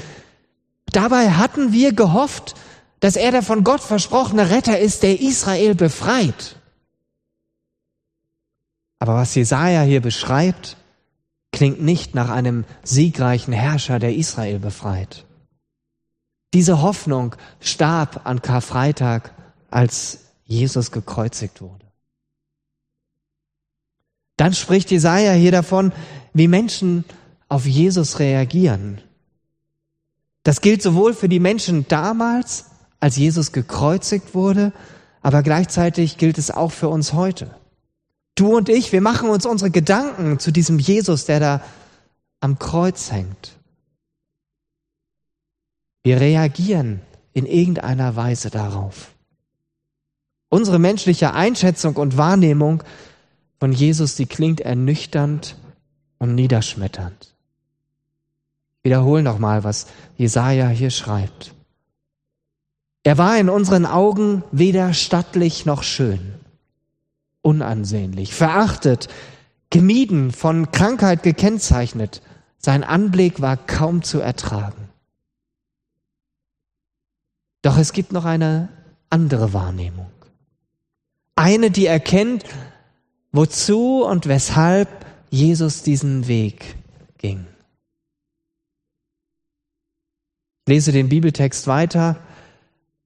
Dabei 0.86 1.32
hatten 1.32 1.74
wir 1.74 1.92
gehofft, 1.92 2.56
dass 3.02 3.18
er 3.18 3.32
der 3.32 3.44
von 3.44 3.66
Gott 3.66 3.82
versprochene 3.82 4.52
Retter 4.52 4.80
ist, 4.80 5.04
der 5.04 5.20
Israel 5.20 5.76
befreit. 5.76 6.56
Aber 9.00 9.16
was 9.16 9.36
Jesaja 9.36 9.82
hier 9.82 10.00
beschreibt, 10.00 10.78
klingt 11.52 11.82
nicht 11.82 12.16
nach 12.16 12.30
einem 12.30 12.64
siegreichen 12.84 13.52
Herrscher, 13.52 14.00
der 14.00 14.16
Israel 14.16 14.60
befreit. 14.60 15.26
Diese 16.54 16.82
Hoffnung 16.82 17.36
starb 17.60 18.22
an 18.24 18.42
Karfreitag, 18.42 19.34
als 19.70 20.20
Jesus 20.46 20.92
gekreuzigt 20.92 21.60
wurde. 21.60 21.81
Dann 24.38 24.54
spricht 24.54 24.92
Jesaja 24.92 25.34
hier 25.34 25.52
davon, 25.52 25.92
wie 26.34 26.48
Menschen 26.48 27.06
auf 27.50 27.66
Jesus 27.66 28.20
reagieren. 28.20 29.02
Das 30.44 30.62
gilt 30.62 30.82
sowohl 30.82 31.14
für 31.14 31.30
die 31.30 31.40
Menschen 31.40 31.88
damals 31.88 32.66
als 33.00 33.18
Jesus 33.18 33.52
gekreuzigt 33.52 34.34
wurde, 34.34 34.74
aber 35.22 35.44
gleichzeitig 35.44 36.18
gilt 36.18 36.38
es 36.38 36.50
auch 36.50 36.72
für 36.72 36.90
uns 36.90 37.14
heute. 37.14 37.56
Du 38.36 38.56
und 38.56 38.70
ich, 38.70 38.92
wir 38.92 39.02
machen 39.02 39.30
uns 39.30 39.46
unsere 39.46 39.70
Gedanken 39.70 40.40
zu 40.40 40.52
diesem 40.52 40.80
Jesus, 40.80 41.26
der 41.26 41.40
da 41.40 41.62
am 42.40 42.58
Kreuz 42.58 43.12
hängt. 43.12 43.58
Wir 46.04 46.20
reagieren 46.20 47.02
in 47.34 47.46
irgendeiner 47.46 48.16
Weise 48.16 48.50
darauf. 48.50 49.12
Unsere 50.50 50.80
menschliche 50.80 51.34
Einschätzung 51.34 51.96
und 51.96 52.18
Wahrnehmung 52.18 52.84
von 53.62 53.74
Jesus, 53.74 54.16
die 54.16 54.26
klingt 54.26 54.60
ernüchternd 54.60 55.56
und 56.18 56.34
niederschmetternd. 56.34 57.36
Ich 58.80 58.86
wiederhole 58.86 59.22
nochmal, 59.22 59.64
was 59.64 59.86
Jesaja 60.18 60.68
hier 60.70 60.90
schreibt. 60.90 61.54
Er 63.04 63.20
war 63.20 63.38
in 63.38 63.50
unseren 63.50 63.86
Augen 63.86 64.44
weder 64.52 64.96
stattlich 64.96 65.68
noch 65.68 65.84
schön, 65.84 66.34
unansehnlich, 67.44 68.34
verachtet, 68.34 69.10
gemieden, 69.70 70.32
von 70.32 70.72
Krankheit 70.72 71.22
gekennzeichnet. 71.22 72.24
Sein 72.58 72.84
Anblick 72.84 73.42
war 73.42 73.58
kaum 73.58 74.02
zu 74.02 74.20
ertragen. 74.22 74.90
Doch 77.62 77.78
es 77.78 77.94
gibt 77.94 78.12
noch 78.12 78.26
eine 78.26 78.70
andere 79.12 79.54
Wahrnehmung. 79.54 80.10
Eine, 81.36 81.70
die 81.70 81.86
erkennt, 81.86 82.44
wozu 83.32 84.04
und 84.04 84.28
weshalb 84.28 85.06
Jesus 85.30 85.84
diesen 85.84 86.28
Weg 86.28 86.76
ging. 87.18 87.46
Ich 90.66 90.74
lese 90.74 90.92
den 90.92 91.10
Bibeltext 91.10 91.68
weiter 91.68 92.22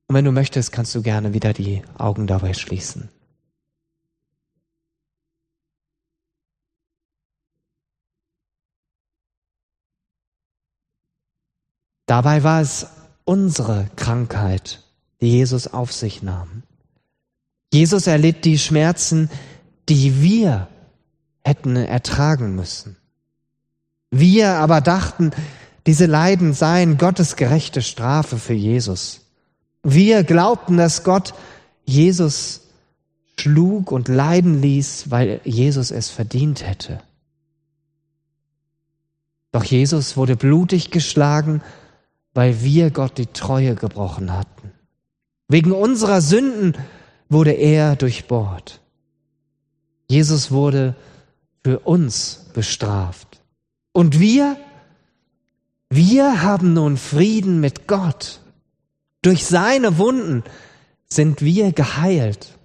und 0.08 0.16
wenn 0.16 0.26
du 0.26 0.32
möchtest, 0.32 0.72
kannst 0.72 0.94
du 0.96 1.02
gerne 1.02 1.34
wieder 1.34 1.54
die 1.54 1.84
Augen 1.98 2.28
dabei 2.28 2.54
schließen. 2.54 3.10
Dabei 12.06 12.44
war 12.44 12.62
es 12.62 12.88
unsere 13.24 13.90
Krankheit, 13.96 14.84
die 15.22 15.32
Jesus 15.32 15.68
auf 15.68 15.92
sich 15.92 16.22
nahm. 16.22 16.62
Jesus 17.74 18.06
erlitt 18.06 18.46
die 18.46 18.60
Schmerzen, 18.60 19.30
die 19.90 20.22
wir 20.22 20.68
hätten 21.44 21.76
ertragen 21.76 22.56
müssen. 22.56 22.98
Wir 24.12 24.56
aber 24.56 24.82
dachten, 24.82 25.32
diese 25.86 26.06
Leiden 26.06 26.54
seien 26.54 26.98
Gottes 26.98 27.36
gerechte 27.36 27.82
Strafe 27.82 28.38
für 28.38 28.54
Jesus. 28.54 29.22
Wir 29.84 30.24
glaubten, 30.24 30.78
dass 30.78 31.04
Gott 31.04 31.34
Jesus 31.86 32.62
schlug 33.38 33.92
und 33.92 34.08
leiden 34.08 34.62
ließ, 34.62 35.12
weil 35.12 35.42
Jesus 35.44 35.92
es 35.92 36.10
verdient 36.10 36.66
hätte. 36.66 37.02
Doch 39.52 39.64
Jesus 39.64 40.18
wurde 40.18 40.36
blutig 40.36 40.92
geschlagen, 40.92 41.62
weil 42.34 42.62
wir 42.62 42.90
Gott 42.90 43.18
die 43.18 43.28
Treue 43.28 43.76
gebrochen 43.76 44.34
hatten. 44.34 44.72
Wegen 45.48 45.72
unserer 45.72 46.22
Sünden 46.22 46.76
wurde 47.30 47.52
er 47.52 47.96
durchbohrt. 47.96 48.82
Jesus 50.08 50.52
wurde 50.52 50.96
für 51.64 51.80
uns 51.80 52.46
bestraft. 52.54 53.42
Und 53.92 54.20
wir, 54.20 54.58
wir 55.90 56.42
haben 56.42 56.74
nun 56.74 56.98
Frieden 56.98 57.60
mit 57.60 57.88
Gott. 57.88 58.40
Durch 59.22 59.46
seine 59.46 59.98
Wunden 59.98 60.44
sind 61.08 61.42
wir 61.42 61.72
geheilt. 61.72 62.58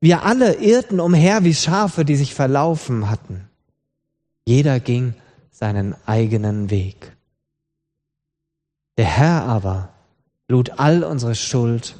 Wir 0.00 0.22
alle 0.24 0.54
irrten 0.54 1.00
umher 1.00 1.44
wie 1.44 1.54
Schafe, 1.54 2.04
die 2.04 2.16
sich 2.16 2.34
verlaufen 2.34 3.10
hatten. 3.10 3.48
Jeder 4.46 4.80
ging 4.80 5.14
seinen 5.50 5.94
eigenen 6.06 6.70
Weg. 6.70 7.16
Der 8.96 9.04
Herr 9.06 9.44
aber 9.44 9.90
lud 10.48 10.78
all 10.78 11.04
unsere 11.04 11.34
Schuld 11.34 11.96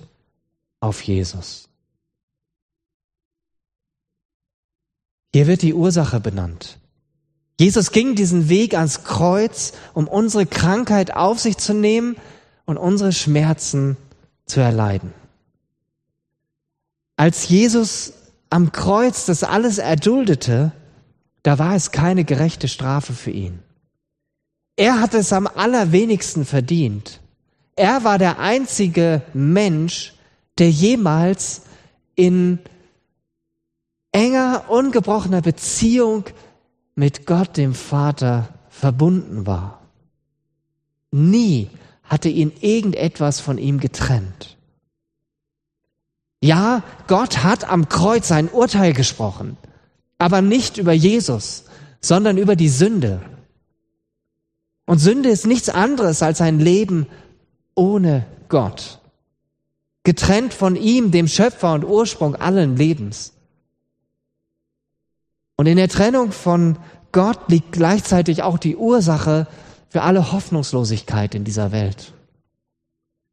auf 0.80 1.02
Jesus. 1.02 1.70
Hier 5.32 5.46
wird 5.46 5.62
die 5.62 5.75
Ursache 5.75 6.20
benannt. 6.20 6.78
Jesus 7.58 7.92
ging 7.92 8.14
diesen 8.14 8.49
Weg 8.49 8.75
ans 8.75 9.04
Kreuz, 9.04 9.72
um 9.92 10.08
unsere 10.08 10.46
Krankheit 10.46 11.14
auf 11.14 11.38
sich 11.38 11.58
zu 11.58 11.75
nehmen 11.75 12.16
und 12.64 12.78
unsere 12.78 13.12
Schmerzen 13.12 13.96
zu 14.46 14.60
erleiden. 14.60 15.12
Als 17.16 17.49
Jesus 17.49 18.14
am 18.49 18.72
Kreuz 18.72 19.26
das 19.26 19.44
alles 19.44 19.78
erduldete, 19.78 20.72
da 21.42 21.58
war 21.58 21.76
es 21.76 21.92
keine 21.92 22.25
gerechte 22.25 22.66
Strafe 22.66 23.12
für 23.12 23.30
ihn. 23.30 23.60
Er 24.76 25.00
hat 25.00 25.14
es 25.14 25.32
am 25.32 25.46
allerwenigsten 25.46 26.46
verdient. 26.46 27.20
Er 27.76 28.04
war 28.04 28.18
der 28.18 28.38
einzige 28.38 29.22
Mensch, 29.34 30.14
der 30.58 30.70
jemals 30.70 31.62
in 32.14 32.58
enger, 34.12 34.64
ungebrochener 34.69 35.43
Beziehung 35.43 36.25
mit 36.95 37.26
Gott, 37.26 37.57
dem 37.57 37.75
Vater, 37.75 38.49
verbunden 38.69 39.47
war. 39.47 39.81
Nie 41.11 41.71
hatte 42.05 42.29
ihn 42.29 42.52
irgendetwas 42.61 43.40
von 43.40 43.59
ihm 43.59 43.79
getrennt. 43.79 44.57
Ja, 46.43 46.83
Gott 47.07 47.45
hat 47.45 47.71
am 47.71 47.88
Kreuz 47.88 48.29
sein 48.29 48.49
Urteil 48.49 48.93
gesprochen, 48.95 49.57
aber 50.19 50.40
nicht 50.40 50.79
über 50.79 50.93
Jesus, 50.93 51.64
sondern 52.00 52.38
über 52.38 52.57
die 52.57 52.69
Sünde. 52.69 53.21
Und 54.87 54.99
Sünde 54.99 55.29
ist 55.29 55.47
nichts 55.47 55.69
anderes 55.69 56.23
als 56.23 56.40
ein 56.40 56.59
Leben 56.59 57.07
ohne 57.75 58.26
Gott, 58.49 58.99
getrennt 60.02 60.55
von 60.55 60.76
ihm, 60.76 61.11
dem 61.11 61.29
Schöpfer 61.29 61.75
und 61.75 61.85
Ursprung 61.85 62.35
allen 62.35 62.76
Lebens. 62.76 63.35
Und 65.61 65.67
in 65.67 65.76
der 65.76 65.90
Trennung 65.90 66.33
von 66.33 66.79
Gott 67.12 67.50
liegt 67.50 67.73
gleichzeitig 67.73 68.43
auch 68.43 68.57
die 68.57 68.76
Ursache 68.76 69.47
für 69.90 70.00
alle 70.00 70.33
Hoffnungslosigkeit 70.33 71.35
in 71.35 71.45
dieser 71.45 71.71
Welt. 71.71 72.14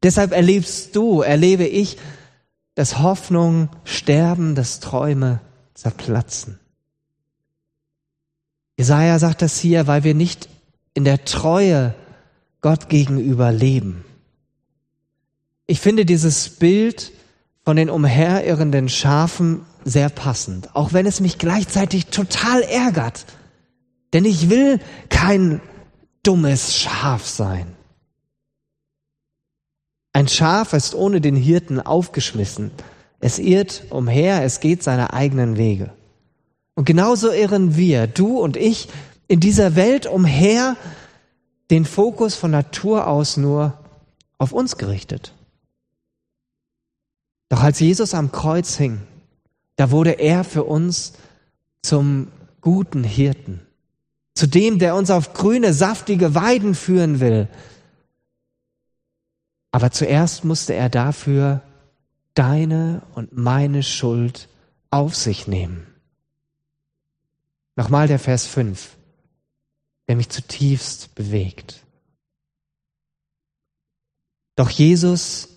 Deshalb 0.02 0.32
erlebst 0.32 0.94
du, 0.94 1.22
erlebe 1.22 1.64
ich, 1.64 1.96
dass 2.74 2.98
Hoffnung 2.98 3.70
sterben, 3.84 4.54
dass 4.54 4.80
Träume 4.80 5.40
zerplatzen. 5.72 6.60
Jesaja 8.76 9.18
sagt 9.18 9.40
das 9.40 9.58
hier, 9.58 9.86
weil 9.86 10.04
wir 10.04 10.14
nicht 10.14 10.50
in 10.92 11.04
der 11.04 11.24
Treue 11.24 11.94
Gott 12.60 12.90
gegenüber 12.90 13.52
leben. 13.52 14.04
Ich 15.66 15.80
finde 15.80 16.04
dieses 16.04 16.50
Bild 16.50 17.10
von 17.64 17.76
den 17.76 17.88
umherirrenden 17.88 18.90
Schafen 18.90 19.64
sehr 19.84 20.08
passend, 20.08 20.74
auch 20.74 20.92
wenn 20.92 21.06
es 21.06 21.20
mich 21.20 21.38
gleichzeitig 21.38 22.06
total 22.06 22.62
ärgert. 22.62 23.24
Denn 24.12 24.24
ich 24.24 24.50
will 24.50 24.80
kein 25.08 25.60
dummes 26.22 26.74
Schaf 26.74 27.26
sein. 27.26 27.74
Ein 30.12 30.28
Schaf 30.28 30.72
ist 30.72 30.94
ohne 30.94 31.20
den 31.20 31.36
Hirten 31.36 31.80
aufgeschmissen. 31.80 32.70
Es 33.20 33.38
irrt 33.38 33.84
umher, 33.90 34.42
es 34.42 34.60
geht 34.60 34.82
seine 34.82 35.12
eigenen 35.12 35.56
Wege. 35.56 35.92
Und 36.74 36.84
genauso 36.84 37.30
irren 37.30 37.76
wir, 37.76 38.06
du 38.06 38.38
und 38.38 38.56
ich, 38.56 38.88
in 39.26 39.40
dieser 39.40 39.76
Welt 39.76 40.06
umher, 40.06 40.76
den 41.70 41.84
Fokus 41.84 42.34
von 42.34 42.50
Natur 42.50 43.06
aus 43.06 43.36
nur 43.36 43.78
auf 44.38 44.52
uns 44.52 44.76
gerichtet. 44.76 45.34
Doch 47.48 47.62
als 47.62 47.80
Jesus 47.80 48.14
am 48.14 48.32
Kreuz 48.32 48.76
hing, 48.76 49.00
da 49.78 49.92
wurde 49.92 50.10
er 50.10 50.42
für 50.42 50.64
uns 50.64 51.12
zum 51.82 52.32
guten 52.60 53.04
Hirten, 53.04 53.64
zu 54.34 54.48
dem, 54.48 54.80
der 54.80 54.96
uns 54.96 55.08
auf 55.08 55.34
grüne, 55.34 55.72
saftige 55.72 56.34
Weiden 56.34 56.74
führen 56.74 57.20
will. 57.20 57.46
Aber 59.70 59.92
zuerst 59.92 60.44
musste 60.44 60.74
er 60.74 60.88
dafür 60.88 61.62
deine 62.34 63.02
und 63.14 63.36
meine 63.36 63.84
Schuld 63.84 64.48
auf 64.90 65.14
sich 65.14 65.46
nehmen. 65.46 65.86
Nochmal 67.76 68.08
der 68.08 68.18
Vers 68.18 68.46
5, 68.46 68.96
der 70.08 70.16
mich 70.16 70.28
zutiefst 70.28 71.14
bewegt. 71.14 71.84
Doch 74.56 74.70
Jesus 74.70 75.50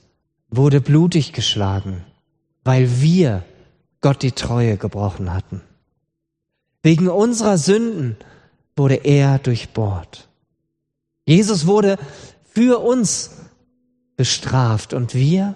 wurde 0.49 0.79
blutig 0.79 1.33
geschlagen, 1.33 2.05
weil 2.63 3.01
wir 3.01 3.43
Gott 4.01 4.23
die 4.23 4.31
Treue 4.31 4.77
gebrochen 4.77 5.33
hatten. 5.33 5.61
Wegen 6.83 7.07
unserer 7.07 7.57
Sünden 7.57 8.17
wurde 8.75 8.95
er 8.95 9.37
durchbohrt. 9.39 10.27
Jesus 11.25 11.67
wurde 11.67 11.97
für 12.43 12.79
uns 12.79 13.31
bestraft 14.17 14.93
und 14.93 15.13
wir, 15.13 15.55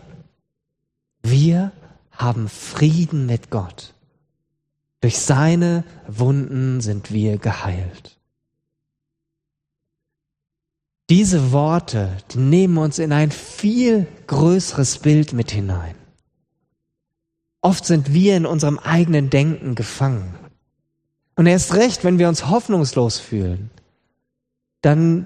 wir 1.23 1.71
haben 2.11 2.47
Frieden 2.47 3.25
mit 3.25 3.49
Gott. 3.49 3.93
Durch 5.01 5.17
seine 5.17 5.83
Wunden 6.07 6.81
sind 6.81 7.11
wir 7.11 7.37
geheilt. 7.37 8.17
Diese 11.09 11.51
Worte, 11.51 12.17
die 12.31 12.39
nehmen 12.39 12.77
uns 12.77 12.97
in 12.97 13.11
ein 13.11 13.29
viel 13.29 14.07
größeres 14.25 14.99
Bild 14.99 15.33
mit 15.33 15.51
hinein. 15.51 15.95
Oft 17.65 17.87
sind 17.87 18.13
wir 18.13 18.37
in 18.37 18.45
unserem 18.45 18.77
eigenen 18.77 19.31
Denken 19.31 19.73
gefangen. 19.73 20.35
Und 21.35 21.47
erst 21.47 21.73
recht, 21.73 22.03
wenn 22.03 22.19
wir 22.19 22.29
uns 22.29 22.47
hoffnungslos 22.47 23.17
fühlen, 23.17 23.71
dann 24.83 25.25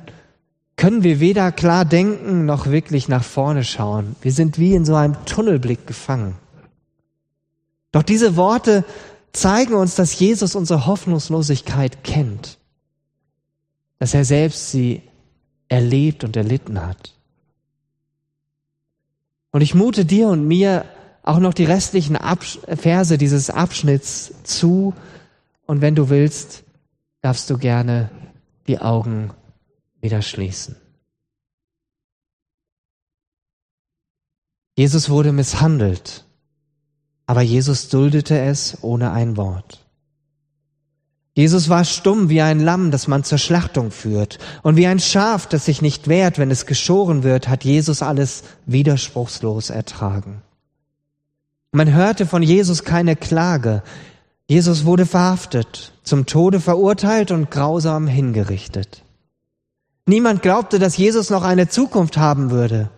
können 0.78 1.04
wir 1.04 1.20
weder 1.20 1.52
klar 1.52 1.84
denken 1.84 2.46
noch 2.46 2.68
wirklich 2.68 3.10
nach 3.10 3.26
vorne 3.26 3.66
schauen. 3.66 4.16
Wir 4.22 4.32
sind 4.32 4.58
wie 4.58 4.74
in 4.74 4.86
so 4.86 4.96
einem 4.96 5.18
Tunnelblick 5.26 5.86
gefangen. 5.86 6.38
Doch 7.92 8.04
diese 8.04 8.38
Worte 8.38 8.86
zeigen 9.34 9.74
uns, 9.74 9.96
dass 9.96 10.18
Jesus 10.18 10.56
unsere 10.56 10.86
Hoffnungslosigkeit 10.86 12.06
kennt, 12.06 12.58
dass 13.98 14.14
er 14.14 14.24
selbst 14.24 14.72
sie 14.72 15.02
erlebt 15.68 16.24
und 16.24 16.38
erlitten 16.38 16.82
hat. 16.82 17.16
Und 19.52 19.60
ich 19.60 19.76
mute 19.76 20.06
dir 20.06 20.30
und 20.30 20.48
mir 20.48 20.86
auch 21.30 21.38
noch 21.38 21.54
die 21.54 21.66
restlichen 21.66 22.18
Abs 22.18 22.58
Verse 22.68 23.16
dieses 23.20 23.52
Abschnitts 23.52 24.34
zu. 24.44 24.96
Und 25.68 25.80
wenn 25.80 25.94
du 25.94 26.10
willst, 26.10 26.64
darfst 27.22 27.52
du 27.52 27.60
gerne 27.60 28.10
die 28.68 28.80
Augen 28.80 29.30
wieder 30.02 30.24
schließen. 30.24 30.76
Jesus 34.76 35.10
wurde 35.12 35.32
misshandelt, 35.32 36.26
aber 37.28 37.42
Jesus 37.42 37.90
duldete 37.90 38.40
es 38.40 38.80
ohne 38.82 39.12
ein 39.12 39.38
Wort. 39.38 39.86
Jesus 41.36 41.70
war 41.70 41.86
stumm 41.86 42.30
wie 42.30 42.42
ein 42.42 42.60
Lamm, 42.60 42.90
das 42.90 43.08
man 43.08 43.24
zur 43.24 43.38
Schlachtung 43.38 43.92
führt, 43.92 44.40
und 44.64 44.78
wie 44.78 44.88
ein 44.88 45.00
Schaf, 45.00 45.46
das 45.46 45.66
sich 45.66 45.84
nicht 45.84 46.08
wehrt, 46.08 46.40
wenn 46.40 46.50
es 46.50 46.66
geschoren 46.66 47.22
wird, 47.22 47.48
hat 47.50 47.64
Jesus 47.66 48.02
alles 48.02 48.44
widerspruchslos 48.66 49.70
ertragen. 49.70 50.42
Man 51.72 51.94
hörte 51.94 52.26
von 52.26 52.42
Jesus 52.42 52.84
keine 52.84 53.16
Klage. 53.16 53.84
Jesus 54.48 54.86
wurde 54.86 55.06
verhaftet, 55.06 55.94
zum 56.04 56.26
Tode 56.26 56.60
verurteilt 56.60 57.32
und 57.32 57.52
grausam 57.52 58.08
hingerichtet. 58.08 59.04
Niemand 60.08 60.42
glaubte, 60.42 60.80
dass 60.80 60.98
Jesus 60.98 61.30
noch 61.30 61.44
eine 61.44 61.70
Zukunft 61.70 62.18
haben 62.18 62.50
würde. 62.50 62.90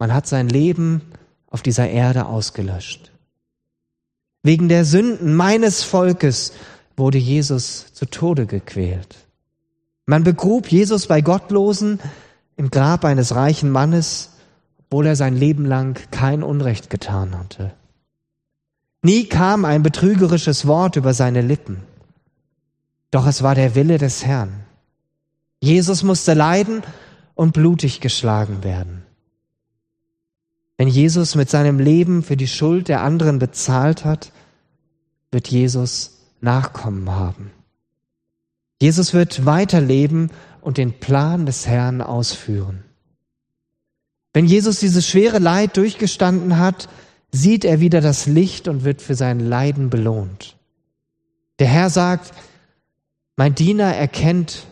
Man 0.00 0.12
hat 0.12 0.26
sein 0.26 0.48
Leben 0.48 1.02
auf 1.48 1.62
dieser 1.62 1.88
Erde 1.88 2.26
ausgelöscht. 2.26 3.12
Wegen 4.42 4.68
der 4.68 4.84
Sünden 4.84 5.36
meines 5.36 5.84
Volkes 5.84 6.52
wurde 6.96 7.18
Jesus 7.18 7.92
zu 7.94 8.06
Tode 8.06 8.46
gequält. 8.46 9.16
Man 10.04 10.24
begrub 10.24 10.66
Jesus 10.66 11.06
bei 11.06 11.20
Gottlosen 11.20 12.00
im 12.56 12.70
Grab 12.70 13.04
eines 13.04 13.36
reichen 13.36 13.70
Mannes 13.70 14.31
obwohl 14.92 15.06
er 15.06 15.16
sein 15.16 15.34
Leben 15.34 15.64
lang 15.64 15.98
kein 16.10 16.42
Unrecht 16.42 16.90
getan 16.90 17.38
hatte. 17.38 17.72
Nie 19.00 19.24
kam 19.24 19.64
ein 19.64 19.82
betrügerisches 19.82 20.66
Wort 20.66 20.96
über 20.96 21.14
seine 21.14 21.40
Lippen. 21.40 21.78
Doch 23.10 23.26
es 23.26 23.42
war 23.42 23.54
der 23.54 23.74
Wille 23.74 23.96
des 23.96 24.26
Herrn. 24.26 24.52
Jesus 25.60 26.02
musste 26.02 26.34
leiden 26.34 26.82
und 27.34 27.54
blutig 27.54 28.02
geschlagen 28.02 28.64
werden. 28.64 29.02
Wenn 30.76 30.88
Jesus 30.88 31.36
mit 31.36 31.48
seinem 31.48 31.80
Leben 31.80 32.22
für 32.22 32.36
die 32.36 32.46
Schuld 32.46 32.88
der 32.88 33.00
anderen 33.00 33.38
bezahlt 33.38 34.04
hat, 34.04 34.30
wird 35.30 35.48
Jesus 35.48 36.18
Nachkommen 36.42 37.10
haben. 37.10 37.50
Jesus 38.78 39.14
wird 39.14 39.46
weiterleben 39.46 40.30
und 40.60 40.76
den 40.76 41.00
Plan 41.00 41.46
des 41.46 41.66
Herrn 41.66 42.02
ausführen. 42.02 42.84
Wenn 44.32 44.46
Jesus 44.46 44.80
dieses 44.80 45.06
schwere 45.06 45.38
Leid 45.38 45.76
durchgestanden 45.76 46.58
hat, 46.58 46.88
sieht 47.32 47.64
er 47.64 47.80
wieder 47.80 48.00
das 48.00 48.26
Licht 48.26 48.68
und 48.68 48.84
wird 48.84 49.02
für 49.02 49.14
sein 49.14 49.40
Leiden 49.40 49.90
belohnt. 49.90 50.56
Der 51.58 51.68
Herr 51.68 51.90
sagt, 51.90 52.32
mein 53.36 53.54
Diener 53.54 53.94
erkennt, 53.94 54.66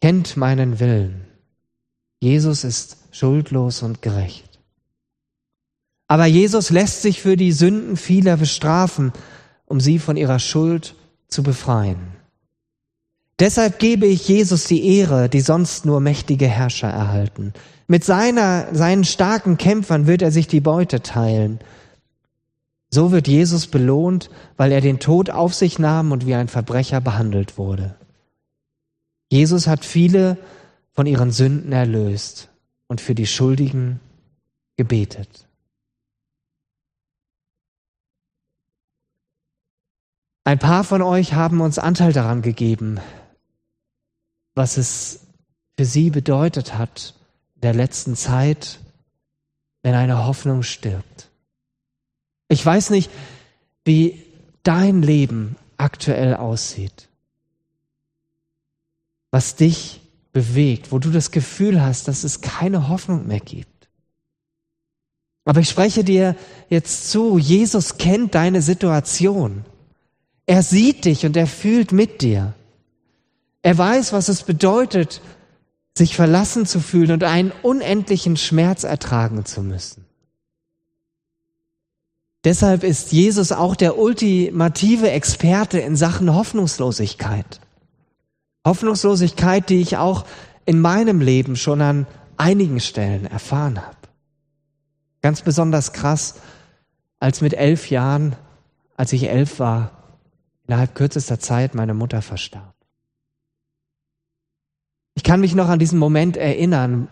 kennt 0.00 0.36
meinen 0.36 0.80
Willen. 0.80 1.26
Jesus 2.20 2.64
ist 2.64 2.98
schuldlos 3.10 3.82
und 3.82 4.02
gerecht. 4.02 4.58
Aber 6.08 6.26
Jesus 6.26 6.70
lässt 6.70 7.02
sich 7.02 7.20
für 7.20 7.36
die 7.36 7.52
Sünden 7.52 7.96
vieler 7.96 8.36
bestrafen, 8.36 9.12
um 9.64 9.80
sie 9.80 9.98
von 9.98 10.16
ihrer 10.16 10.38
Schuld 10.38 10.94
zu 11.28 11.42
befreien. 11.42 12.15
Deshalb 13.38 13.78
gebe 13.78 14.06
ich 14.06 14.28
Jesus 14.28 14.64
die 14.64 14.96
Ehre, 14.96 15.28
die 15.28 15.40
sonst 15.40 15.84
nur 15.84 16.00
mächtige 16.00 16.46
Herrscher 16.46 16.88
erhalten. 16.88 17.52
Mit 17.86 18.02
seiner, 18.02 18.74
seinen 18.74 19.04
starken 19.04 19.58
Kämpfern 19.58 20.06
wird 20.06 20.22
er 20.22 20.32
sich 20.32 20.48
die 20.48 20.60
Beute 20.60 21.02
teilen. 21.02 21.60
So 22.88 23.12
wird 23.12 23.28
Jesus 23.28 23.66
belohnt, 23.66 24.30
weil 24.56 24.72
er 24.72 24.80
den 24.80 25.00
Tod 25.00 25.28
auf 25.28 25.54
sich 25.54 25.78
nahm 25.78 26.12
und 26.12 26.26
wie 26.26 26.34
ein 26.34 26.48
Verbrecher 26.48 27.00
behandelt 27.00 27.58
wurde. 27.58 27.94
Jesus 29.28 29.66
hat 29.66 29.84
viele 29.84 30.38
von 30.94 31.06
ihren 31.06 31.30
Sünden 31.30 31.72
erlöst 31.72 32.48
und 32.86 33.02
für 33.02 33.14
die 33.14 33.26
Schuldigen 33.26 34.00
gebetet. 34.76 35.46
Ein 40.44 40.58
paar 40.58 40.84
von 40.84 41.02
euch 41.02 41.34
haben 41.34 41.60
uns 41.60 41.78
Anteil 41.78 42.12
daran 42.12 42.40
gegeben, 42.40 43.00
was 44.56 44.78
es 44.78 45.20
für 45.78 45.84
sie 45.84 46.10
bedeutet 46.10 46.76
hat 46.76 47.14
in 47.54 47.60
der 47.60 47.74
letzten 47.74 48.16
Zeit, 48.16 48.80
wenn 49.82 49.94
eine 49.94 50.26
Hoffnung 50.26 50.64
stirbt. 50.64 51.30
Ich 52.48 52.64
weiß 52.64 52.90
nicht, 52.90 53.10
wie 53.84 54.22
dein 54.64 55.02
Leben 55.02 55.56
aktuell 55.76 56.34
aussieht, 56.34 57.08
was 59.30 59.54
dich 59.54 60.00
bewegt, 60.32 60.90
wo 60.90 60.98
du 60.98 61.10
das 61.10 61.30
Gefühl 61.30 61.80
hast, 61.80 62.08
dass 62.08 62.24
es 62.24 62.40
keine 62.40 62.88
Hoffnung 62.88 63.26
mehr 63.26 63.40
gibt. 63.40 63.88
Aber 65.44 65.60
ich 65.60 65.68
spreche 65.68 66.02
dir 66.02 66.34
jetzt 66.68 67.10
zu, 67.10 67.38
Jesus 67.38 67.98
kennt 67.98 68.34
deine 68.34 68.62
Situation. 68.62 69.64
Er 70.46 70.62
sieht 70.62 71.04
dich 71.04 71.24
und 71.24 71.36
er 71.36 71.46
fühlt 71.46 71.92
mit 71.92 72.22
dir. 72.22 72.54
Er 73.66 73.76
weiß, 73.76 74.12
was 74.12 74.28
es 74.28 74.44
bedeutet, 74.44 75.20
sich 75.98 76.14
verlassen 76.14 76.66
zu 76.66 76.78
fühlen 76.78 77.10
und 77.10 77.24
einen 77.24 77.50
unendlichen 77.62 78.36
Schmerz 78.36 78.84
ertragen 78.84 79.44
zu 79.44 79.60
müssen. 79.60 80.04
Deshalb 82.44 82.84
ist 82.84 83.10
Jesus 83.10 83.50
auch 83.50 83.74
der 83.74 83.98
ultimative 83.98 85.10
Experte 85.10 85.80
in 85.80 85.96
Sachen 85.96 86.32
Hoffnungslosigkeit. 86.32 87.58
Hoffnungslosigkeit, 88.64 89.68
die 89.68 89.80
ich 89.80 89.96
auch 89.96 90.26
in 90.64 90.80
meinem 90.80 91.20
Leben 91.20 91.56
schon 91.56 91.80
an 91.82 92.06
einigen 92.36 92.78
Stellen 92.78 93.26
erfahren 93.26 93.84
habe. 93.84 93.96
Ganz 95.22 95.42
besonders 95.42 95.92
krass, 95.92 96.36
als 97.18 97.40
mit 97.40 97.52
elf 97.52 97.90
Jahren, 97.90 98.36
als 98.96 99.12
ich 99.12 99.28
elf 99.28 99.58
war, 99.58 99.90
innerhalb 100.68 100.94
kürzester 100.94 101.40
Zeit 101.40 101.74
meine 101.74 101.94
Mutter 101.94 102.22
verstarb. 102.22 102.75
Ich 105.16 105.24
kann 105.24 105.40
mich 105.40 105.54
noch 105.54 105.68
an 105.68 105.78
diesen 105.78 105.98
Moment 105.98 106.36
erinnern, 106.36 107.08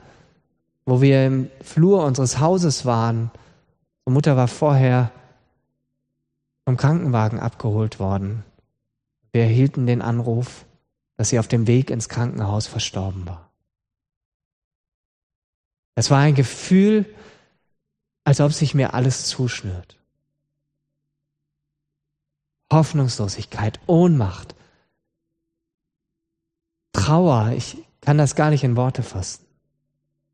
wo 0.85 1.01
wir 1.01 1.27
im 1.27 1.51
Flur 1.63 2.05
unseres 2.05 2.39
Hauses 2.39 2.85
waren. 2.85 3.31
Unsere 4.05 4.15
Mutter 4.15 4.37
war 4.37 4.47
vorher 4.47 5.11
vom 6.65 6.77
Krankenwagen 6.77 7.41
abgeholt 7.41 7.99
worden. 7.99 8.45
Wir 9.33 9.43
erhielten 9.43 9.87
den 9.87 10.03
Anruf, 10.03 10.67
dass 11.17 11.31
sie 11.31 11.39
auf 11.39 11.49
dem 11.49 11.67
Weg 11.67 11.91
ins 11.91 12.09
Krankenhaus 12.09 12.67
verstorben 12.67 13.27
war. 13.27 13.51
Es 15.95 16.11
war 16.11 16.19
ein 16.19 16.35
Gefühl, 16.35 17.07
als 18.25 18.41
ob 18.41 18.53
sich 18.53 18.75
mir 18.75 18.95
alles 18.95 19.27
zuschnürt. 19.27 19.97
Hoffnungslosigkeit, 22.71 23.81
Ohnmacht, 23.87 24.55
Trauer. 26.93 27.53
Ich 27.57 27.84
kann 28.05 28.19
das 28.19 28.35
gar 28.37 28.51
nicht 28.51 28.65
in 28.65 28.77
Worte 28.77 29.03
fassen. 29.03 29.45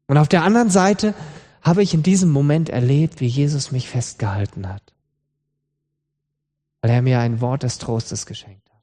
Und 0.06 0.18
auf 0.18 0.28
der 0.28 0.42
anderen 0.42 0.70
Seite 0.70 1.14
habe 1.62 1.82
ich 1.82 1.94
in 1.94 2.02
diesem 2.02 2.30
Moment 2.30 2.68
erlebt, 2.68 3.20
wie 3.20 3.26
Jesus 3.26 3.70
mich 3.70 3.88
festgehalten 3.88 4.68
hat, 4.68 4.82
weil 6.80 6.90
er 6.90 7.02
mir 7.02 7.20
ein 7.20 7.40
Wort 7.40 7.62
des 7.62 7.78
Trostes 7.78 8.26
geschenkt 8.26 8.68
hat 8.70 8.82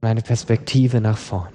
und 0.00 0.08
eine 0.08 0.22
Perspektive 0.22 1.00
nach 1.00 1.18
vorn. 1.18 1.52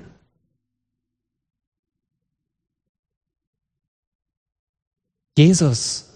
Jesus 5.38 6.10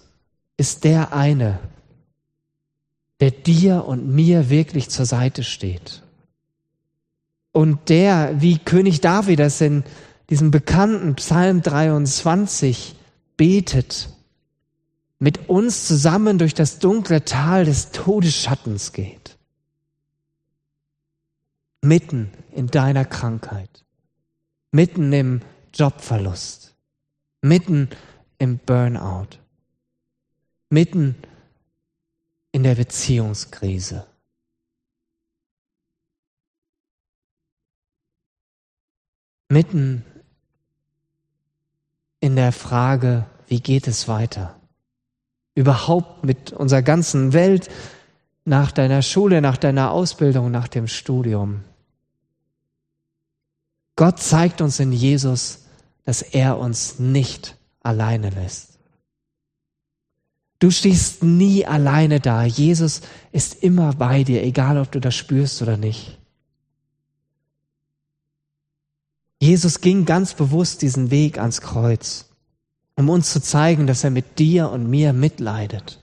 ist 0.56 0.84
der 0.84 1.12
eine, 1.12 1.58
der 3.20 3.30
dir 3.30 3.86
und 3.86 4.06
mir 4.06 4.50
wirklich 4.50 4.90
zur 4.90 5.06
Seite 5.06 5.42
steht. 5.42 6.05
Und 7.56 7.88
der, 7.88 8.42
wie 8.42 8.58
König 8.58 9.00
David 9.00 9.38
das 9.38 9.62
in 9.62 9.82
diesem 10.28 10.50
bekannten 10.50 11.14
Psalm 11.14 11.62
23 11.62 12.94
betet, 13.38 14.10
mit 15.18 15.48
uns 15.48 15.86
zusammen 15.86 16.36
durch 16.36 16.52
das 16.52 16.80
dunkle 16.80 17.24
Tal 17.24 17.64
des 17.64 17.92
Todesschattens 17.92 18.92
geht. 18.92 19.38
Mitten 21.80 22.30
in 22.52 22.66
deiner 22.66 23.06
Krankheit, 23.06 23.86
mitten 24.70 25.10
im 25.14 25.40
Jobverlust, 25.72 26.74
mitten 27.40 27.88
im 28.36 28.58
Burnout, 28.58 29.38
mitten 30.68 31.14
in 32.52 32.64
der 32.64 32.74
Beziehungskrise. 32.74 34.04
Mitten 39.48 40.04
in 42.20 42.36
der 42.36 42.52
Frage, 42.52 43.26
wie 43.46 43.60
geht 43.60 43.86
es 43.86 44.08
weiter? 44.08 44.56
Überhaupt 45.54 46.24
mit 46.24 46.52
unserer 46.52 46.82
ganzen 46.82 47.32
Welt, 47.32 47.68
nach 48.44 48.72
deiner 48.72 49.02
Schule, 49.02 49.40
nach 49.40 49.56
deiner 49.56 49.90
Ausbildung, 49.90 50.50
nach 50.50 50.68
dem 50.68 50.86
Studium. 50.86 51.64
Gott 53.96 54.20
zeigt 54.20 54.60
uns 54.60 54.78
in 54.78 54.92
Jesus, 54.92 55.64
dass 56.04 56.22
er 56.22 56.58
uns 56.58 56.98
nicht 56.98 57.56
alleine 57.82 58.30
lässt. 58.30 58.78
Du 60.58 60.70
stehst 60.70 61.22
nie 61.22 61.66
alleine 61.66 62.20
da. 62.20 62.44
Jesus 62.44 63.02
ist 63.32 63.62
immer 63.62 63.92
bei 63.92 64.24
dir, 64.24 64.42
egal 64.42 64.78
ob 64.78 64.90
du 64.90 65.00
das 65.00 65.14
spürst 65.14 65.60
oder 65.60 65.76
nicht. 65.76 66.18
Jesus 69.46 69.80
ging 69.80 70.06
ganz 70.06 70.34
bewusst 70.34 70.82
diesen 70.82 71.12
Weg 71.12 71.38
ans 71.38 71.60
Kreuz, 71.60 72.24
um 72.96 73.08
uns 73.08 73.32
zu 73.32 73.40
zeigen, 73.40 73.86
dass 73.86 74.02
er 74.02 74.10
mit 74.10 74.40
dir 74.40 74.70
und 74.70 74.90
mir 74.90 75.12
mitleidet. 75.12 76.02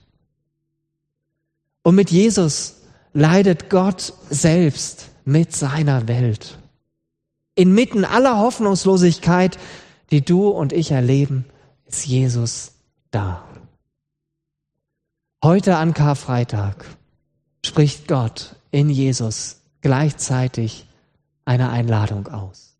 Und 1.82 1.94
mit 1.94 2.10
Jesus 2.10 2.76
leidet 3.12 3.68
Gott 3.68 4.14
selbst 4.30 5.10
mit 5.26 5.54
seiner 5.54 6.08
Welt. 6.08 6.58
Inmitten 7.54 8.06
aller 8.06 8.38
Hoffnungslosigkeit, 8.38 9.58
die 10.10 10.24
du 10.24 10.48
und 10.48 10.72
ich 10.72 10.90
erleben, 10.90 11.44
ist 11.84 12.06
Jesus 12.06 12.72
da. 13.10 13.44
Heute 15.42 15.76
an 15.76 15.92
Karfreitag 15.92 16.86
spricht 17.62 18.08
Gott 18.08 18.56
in 18.70 18.88
Jesus 18.88 19.60
gleichzeitig 19.82 20.86
eine 21.44 21.68
Einladung 21.68 22.28
aus. 22.28 22.73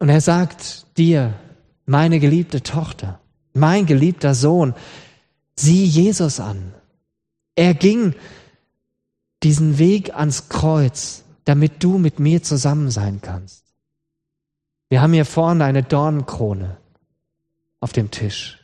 Und 0.00 0.08
er 0.08 0.20
sagt 0.20 0.86
dir, 0.98 1.34
meine 1.86 2.18
geliebte 2.18 2.62
Tochter, 2.62 3.20
mein 3.52 3.86
geliebter 3.86 4.34
Sohn, 4.34 4.74
Sieh 5.60 5.84
Jesus 5.84 6.40
an. 6.40 6.72
Er 7.54 7.74
ging 7.74 8.14
diesen 9.42 9.76
Weg 9.76 10.14
ans 10.14 10.48
Kreuz, 10.48 11.22
damit 11.44 11.84
du 11.84 11.98
mit 11.98 12.18
mir 12.18 12.42
zusammen 12.42 12.90
sein 12.90 13.20
kannst. 13.20 13.64
Wir 14.88 15.02
haben 15.02 15.12
hier 15.12 15.26
vorne 15.26 15.64
eine 15.64 15.82
Dornenkrone 15.82 16.78
auf 17.80 17.92
dem 17.92 18.10
Tisch, 18.10 18.58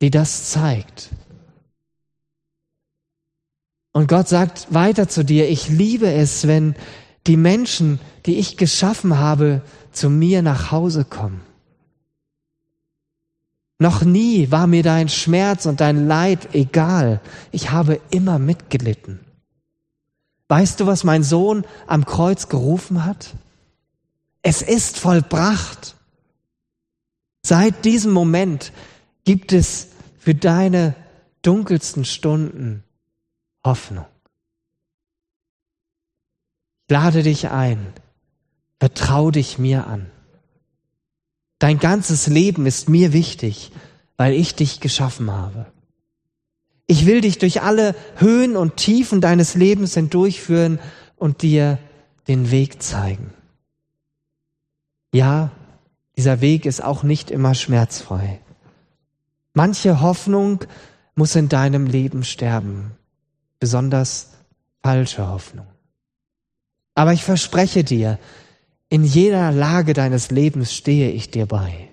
die 0.00 0.10
das 0.10 0.50
zeigt. 0.50 1.10
Und 3.92 4.08
Gott 4.08 4.28
sagt 4.28 4.72
weiter 4.72 5.06
zu 5.06 5.22
dir, 5.22 5.50
ich 5.50 5.68
liebe 5.68 6.10
es, 6.10 6.46
wenn 6.46 6.76
die 7.26 7.36
Menschen, 7.36 8.00
die 8.24 8.38
ich 8.38 8.56
geschaffen 8.56 9.18
habe, 9.18 9.60
zu 9.92 10.10
mir 10.10 10.42
nach 10.42 10.70
Hause 10.70 11.04
kommen. 11.04 11.40
Noch 13.78 14.02
nie 14.02 14.50
war 14.50 14.66
mir 14.66 14.82
dein 14.82 15.08
Schmerz 15.08 15.66
und 15.66 15.80
dein 15.80 16.06
Leid 16.06 16.54
egal. 16.54 17.20
Ich 17.50 17.72
habe 17.72 18.00
immer 18.10 18.38
mitgelitten. 18.38 19.18
Weißt 20.48 20.78
du, 20.78 20.86
was 20.86 21.02
mein 21.02 21.24
Sohn 21.24 21.64
am 21.86 22.04
Kreuz 22.04 22.48
gerufen 22.48 23.04
hat? 23.04 23.34
Es 24.42 24.62
ist 24.62 24.98
vollbracht. 24.98 25.96
Seit 27.42 27.84
diesem 27.84 28.12
Moment 28.12 28.72
gibt 29.24 29.52
es 29.52 29.88
für 30.18 30.34
deine 30.34 30.94
dunkelsten 31.42 32.04
Stunden 32.04 32.84
Hoffnung. 33.64 34.06
Ich 36.86 36.92
lade 36.92 37.22
dich 37.22 37.48
ein, 37.48 37.92
vertrau 38.82 39.30
dich 39.30 39.60
mir 39.60 39.86
an. 39.86 40.10
Dein 41.60 41.78
ganzes 41.78 42.26
Leben 42.26 42.66
ist 42.66 42.88
mir 42.88 43.12
wichtig, 43.12 43.70
weil 44.16 44.34
ich 44.34 44.56
dich 44.56 44.80
geschaffen 44.80 45.30
habe. 45.30 45.66
Ich 46.88 47.06
will 47.06 47.20
dich 47.20 47.38
durch 47.38 47.62
alle 47.62 47.94
Höhen 48.16 48.56
und 48.56 48.76
Tiefen 48.76 49.20
deines 49.20 49.54
Lebens 49.54 49.94
hindurchführen 49.94 50.80
und 51.14 51.42
dir 51.42 51.78
den 52.26 52.50
Weg 52.50 52.82
zeigen. 52.82 53.32
Ja, 55.14 55.52
dieser 56.16 56.40
Weg 56.40 56.66
ist 56.66 56.82
auch 56.82 57.04
nicht 57.04 57.30
immer 57.30 57.54
schmerzfrei. 57.54 58.40
Manche 59.54 60.00
Hoffnung 60.00 60.64
muss 61.14 61.36
in 61.36 61.48
deinem 61.48 61.86
Leben 61.86 62.24
sterben, 62.24 62.90
besonders 63.60 64.30
falsche 64.82 65.28
Hoffnung. 65.28 65.68
Aber 66.96 67.12
ich 67.12 67.22
verspreche 67.22 67.84
dir, 67.84 68.18
in 68.92 69.04
jeder 69.04 69.52
Lage 69.52 69.94
deines 69.94 70.30
Lebens 70.30 70.74
stehe 70.74 71.12
ich 71.12 71.30
dir 71.30 71.46
bei. 71.46 71.88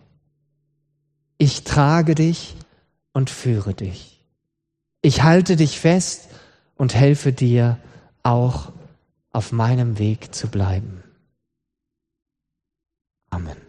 Ich 1.37 1.63
trage 1.63 2.13
dich 2.13 2.57
und 3.13 3.29
führe 3.29 3.73
dich. 3.73 4.21
Ich 5.01 5.23
halte 5.23 5.55
dich 5.55 5.79
fest 5.79 6.27
und 6.75 6.93
helfe 6.93 7.31
dir 7.31 7.77
auch 8.21 8.73
auf 9.31 9.53
meinem 9.53 9.97
Weg 9.97 10.35
zu 10.35 10.49
bleiben. 10.49 11.01
Amen. 13.29 13.68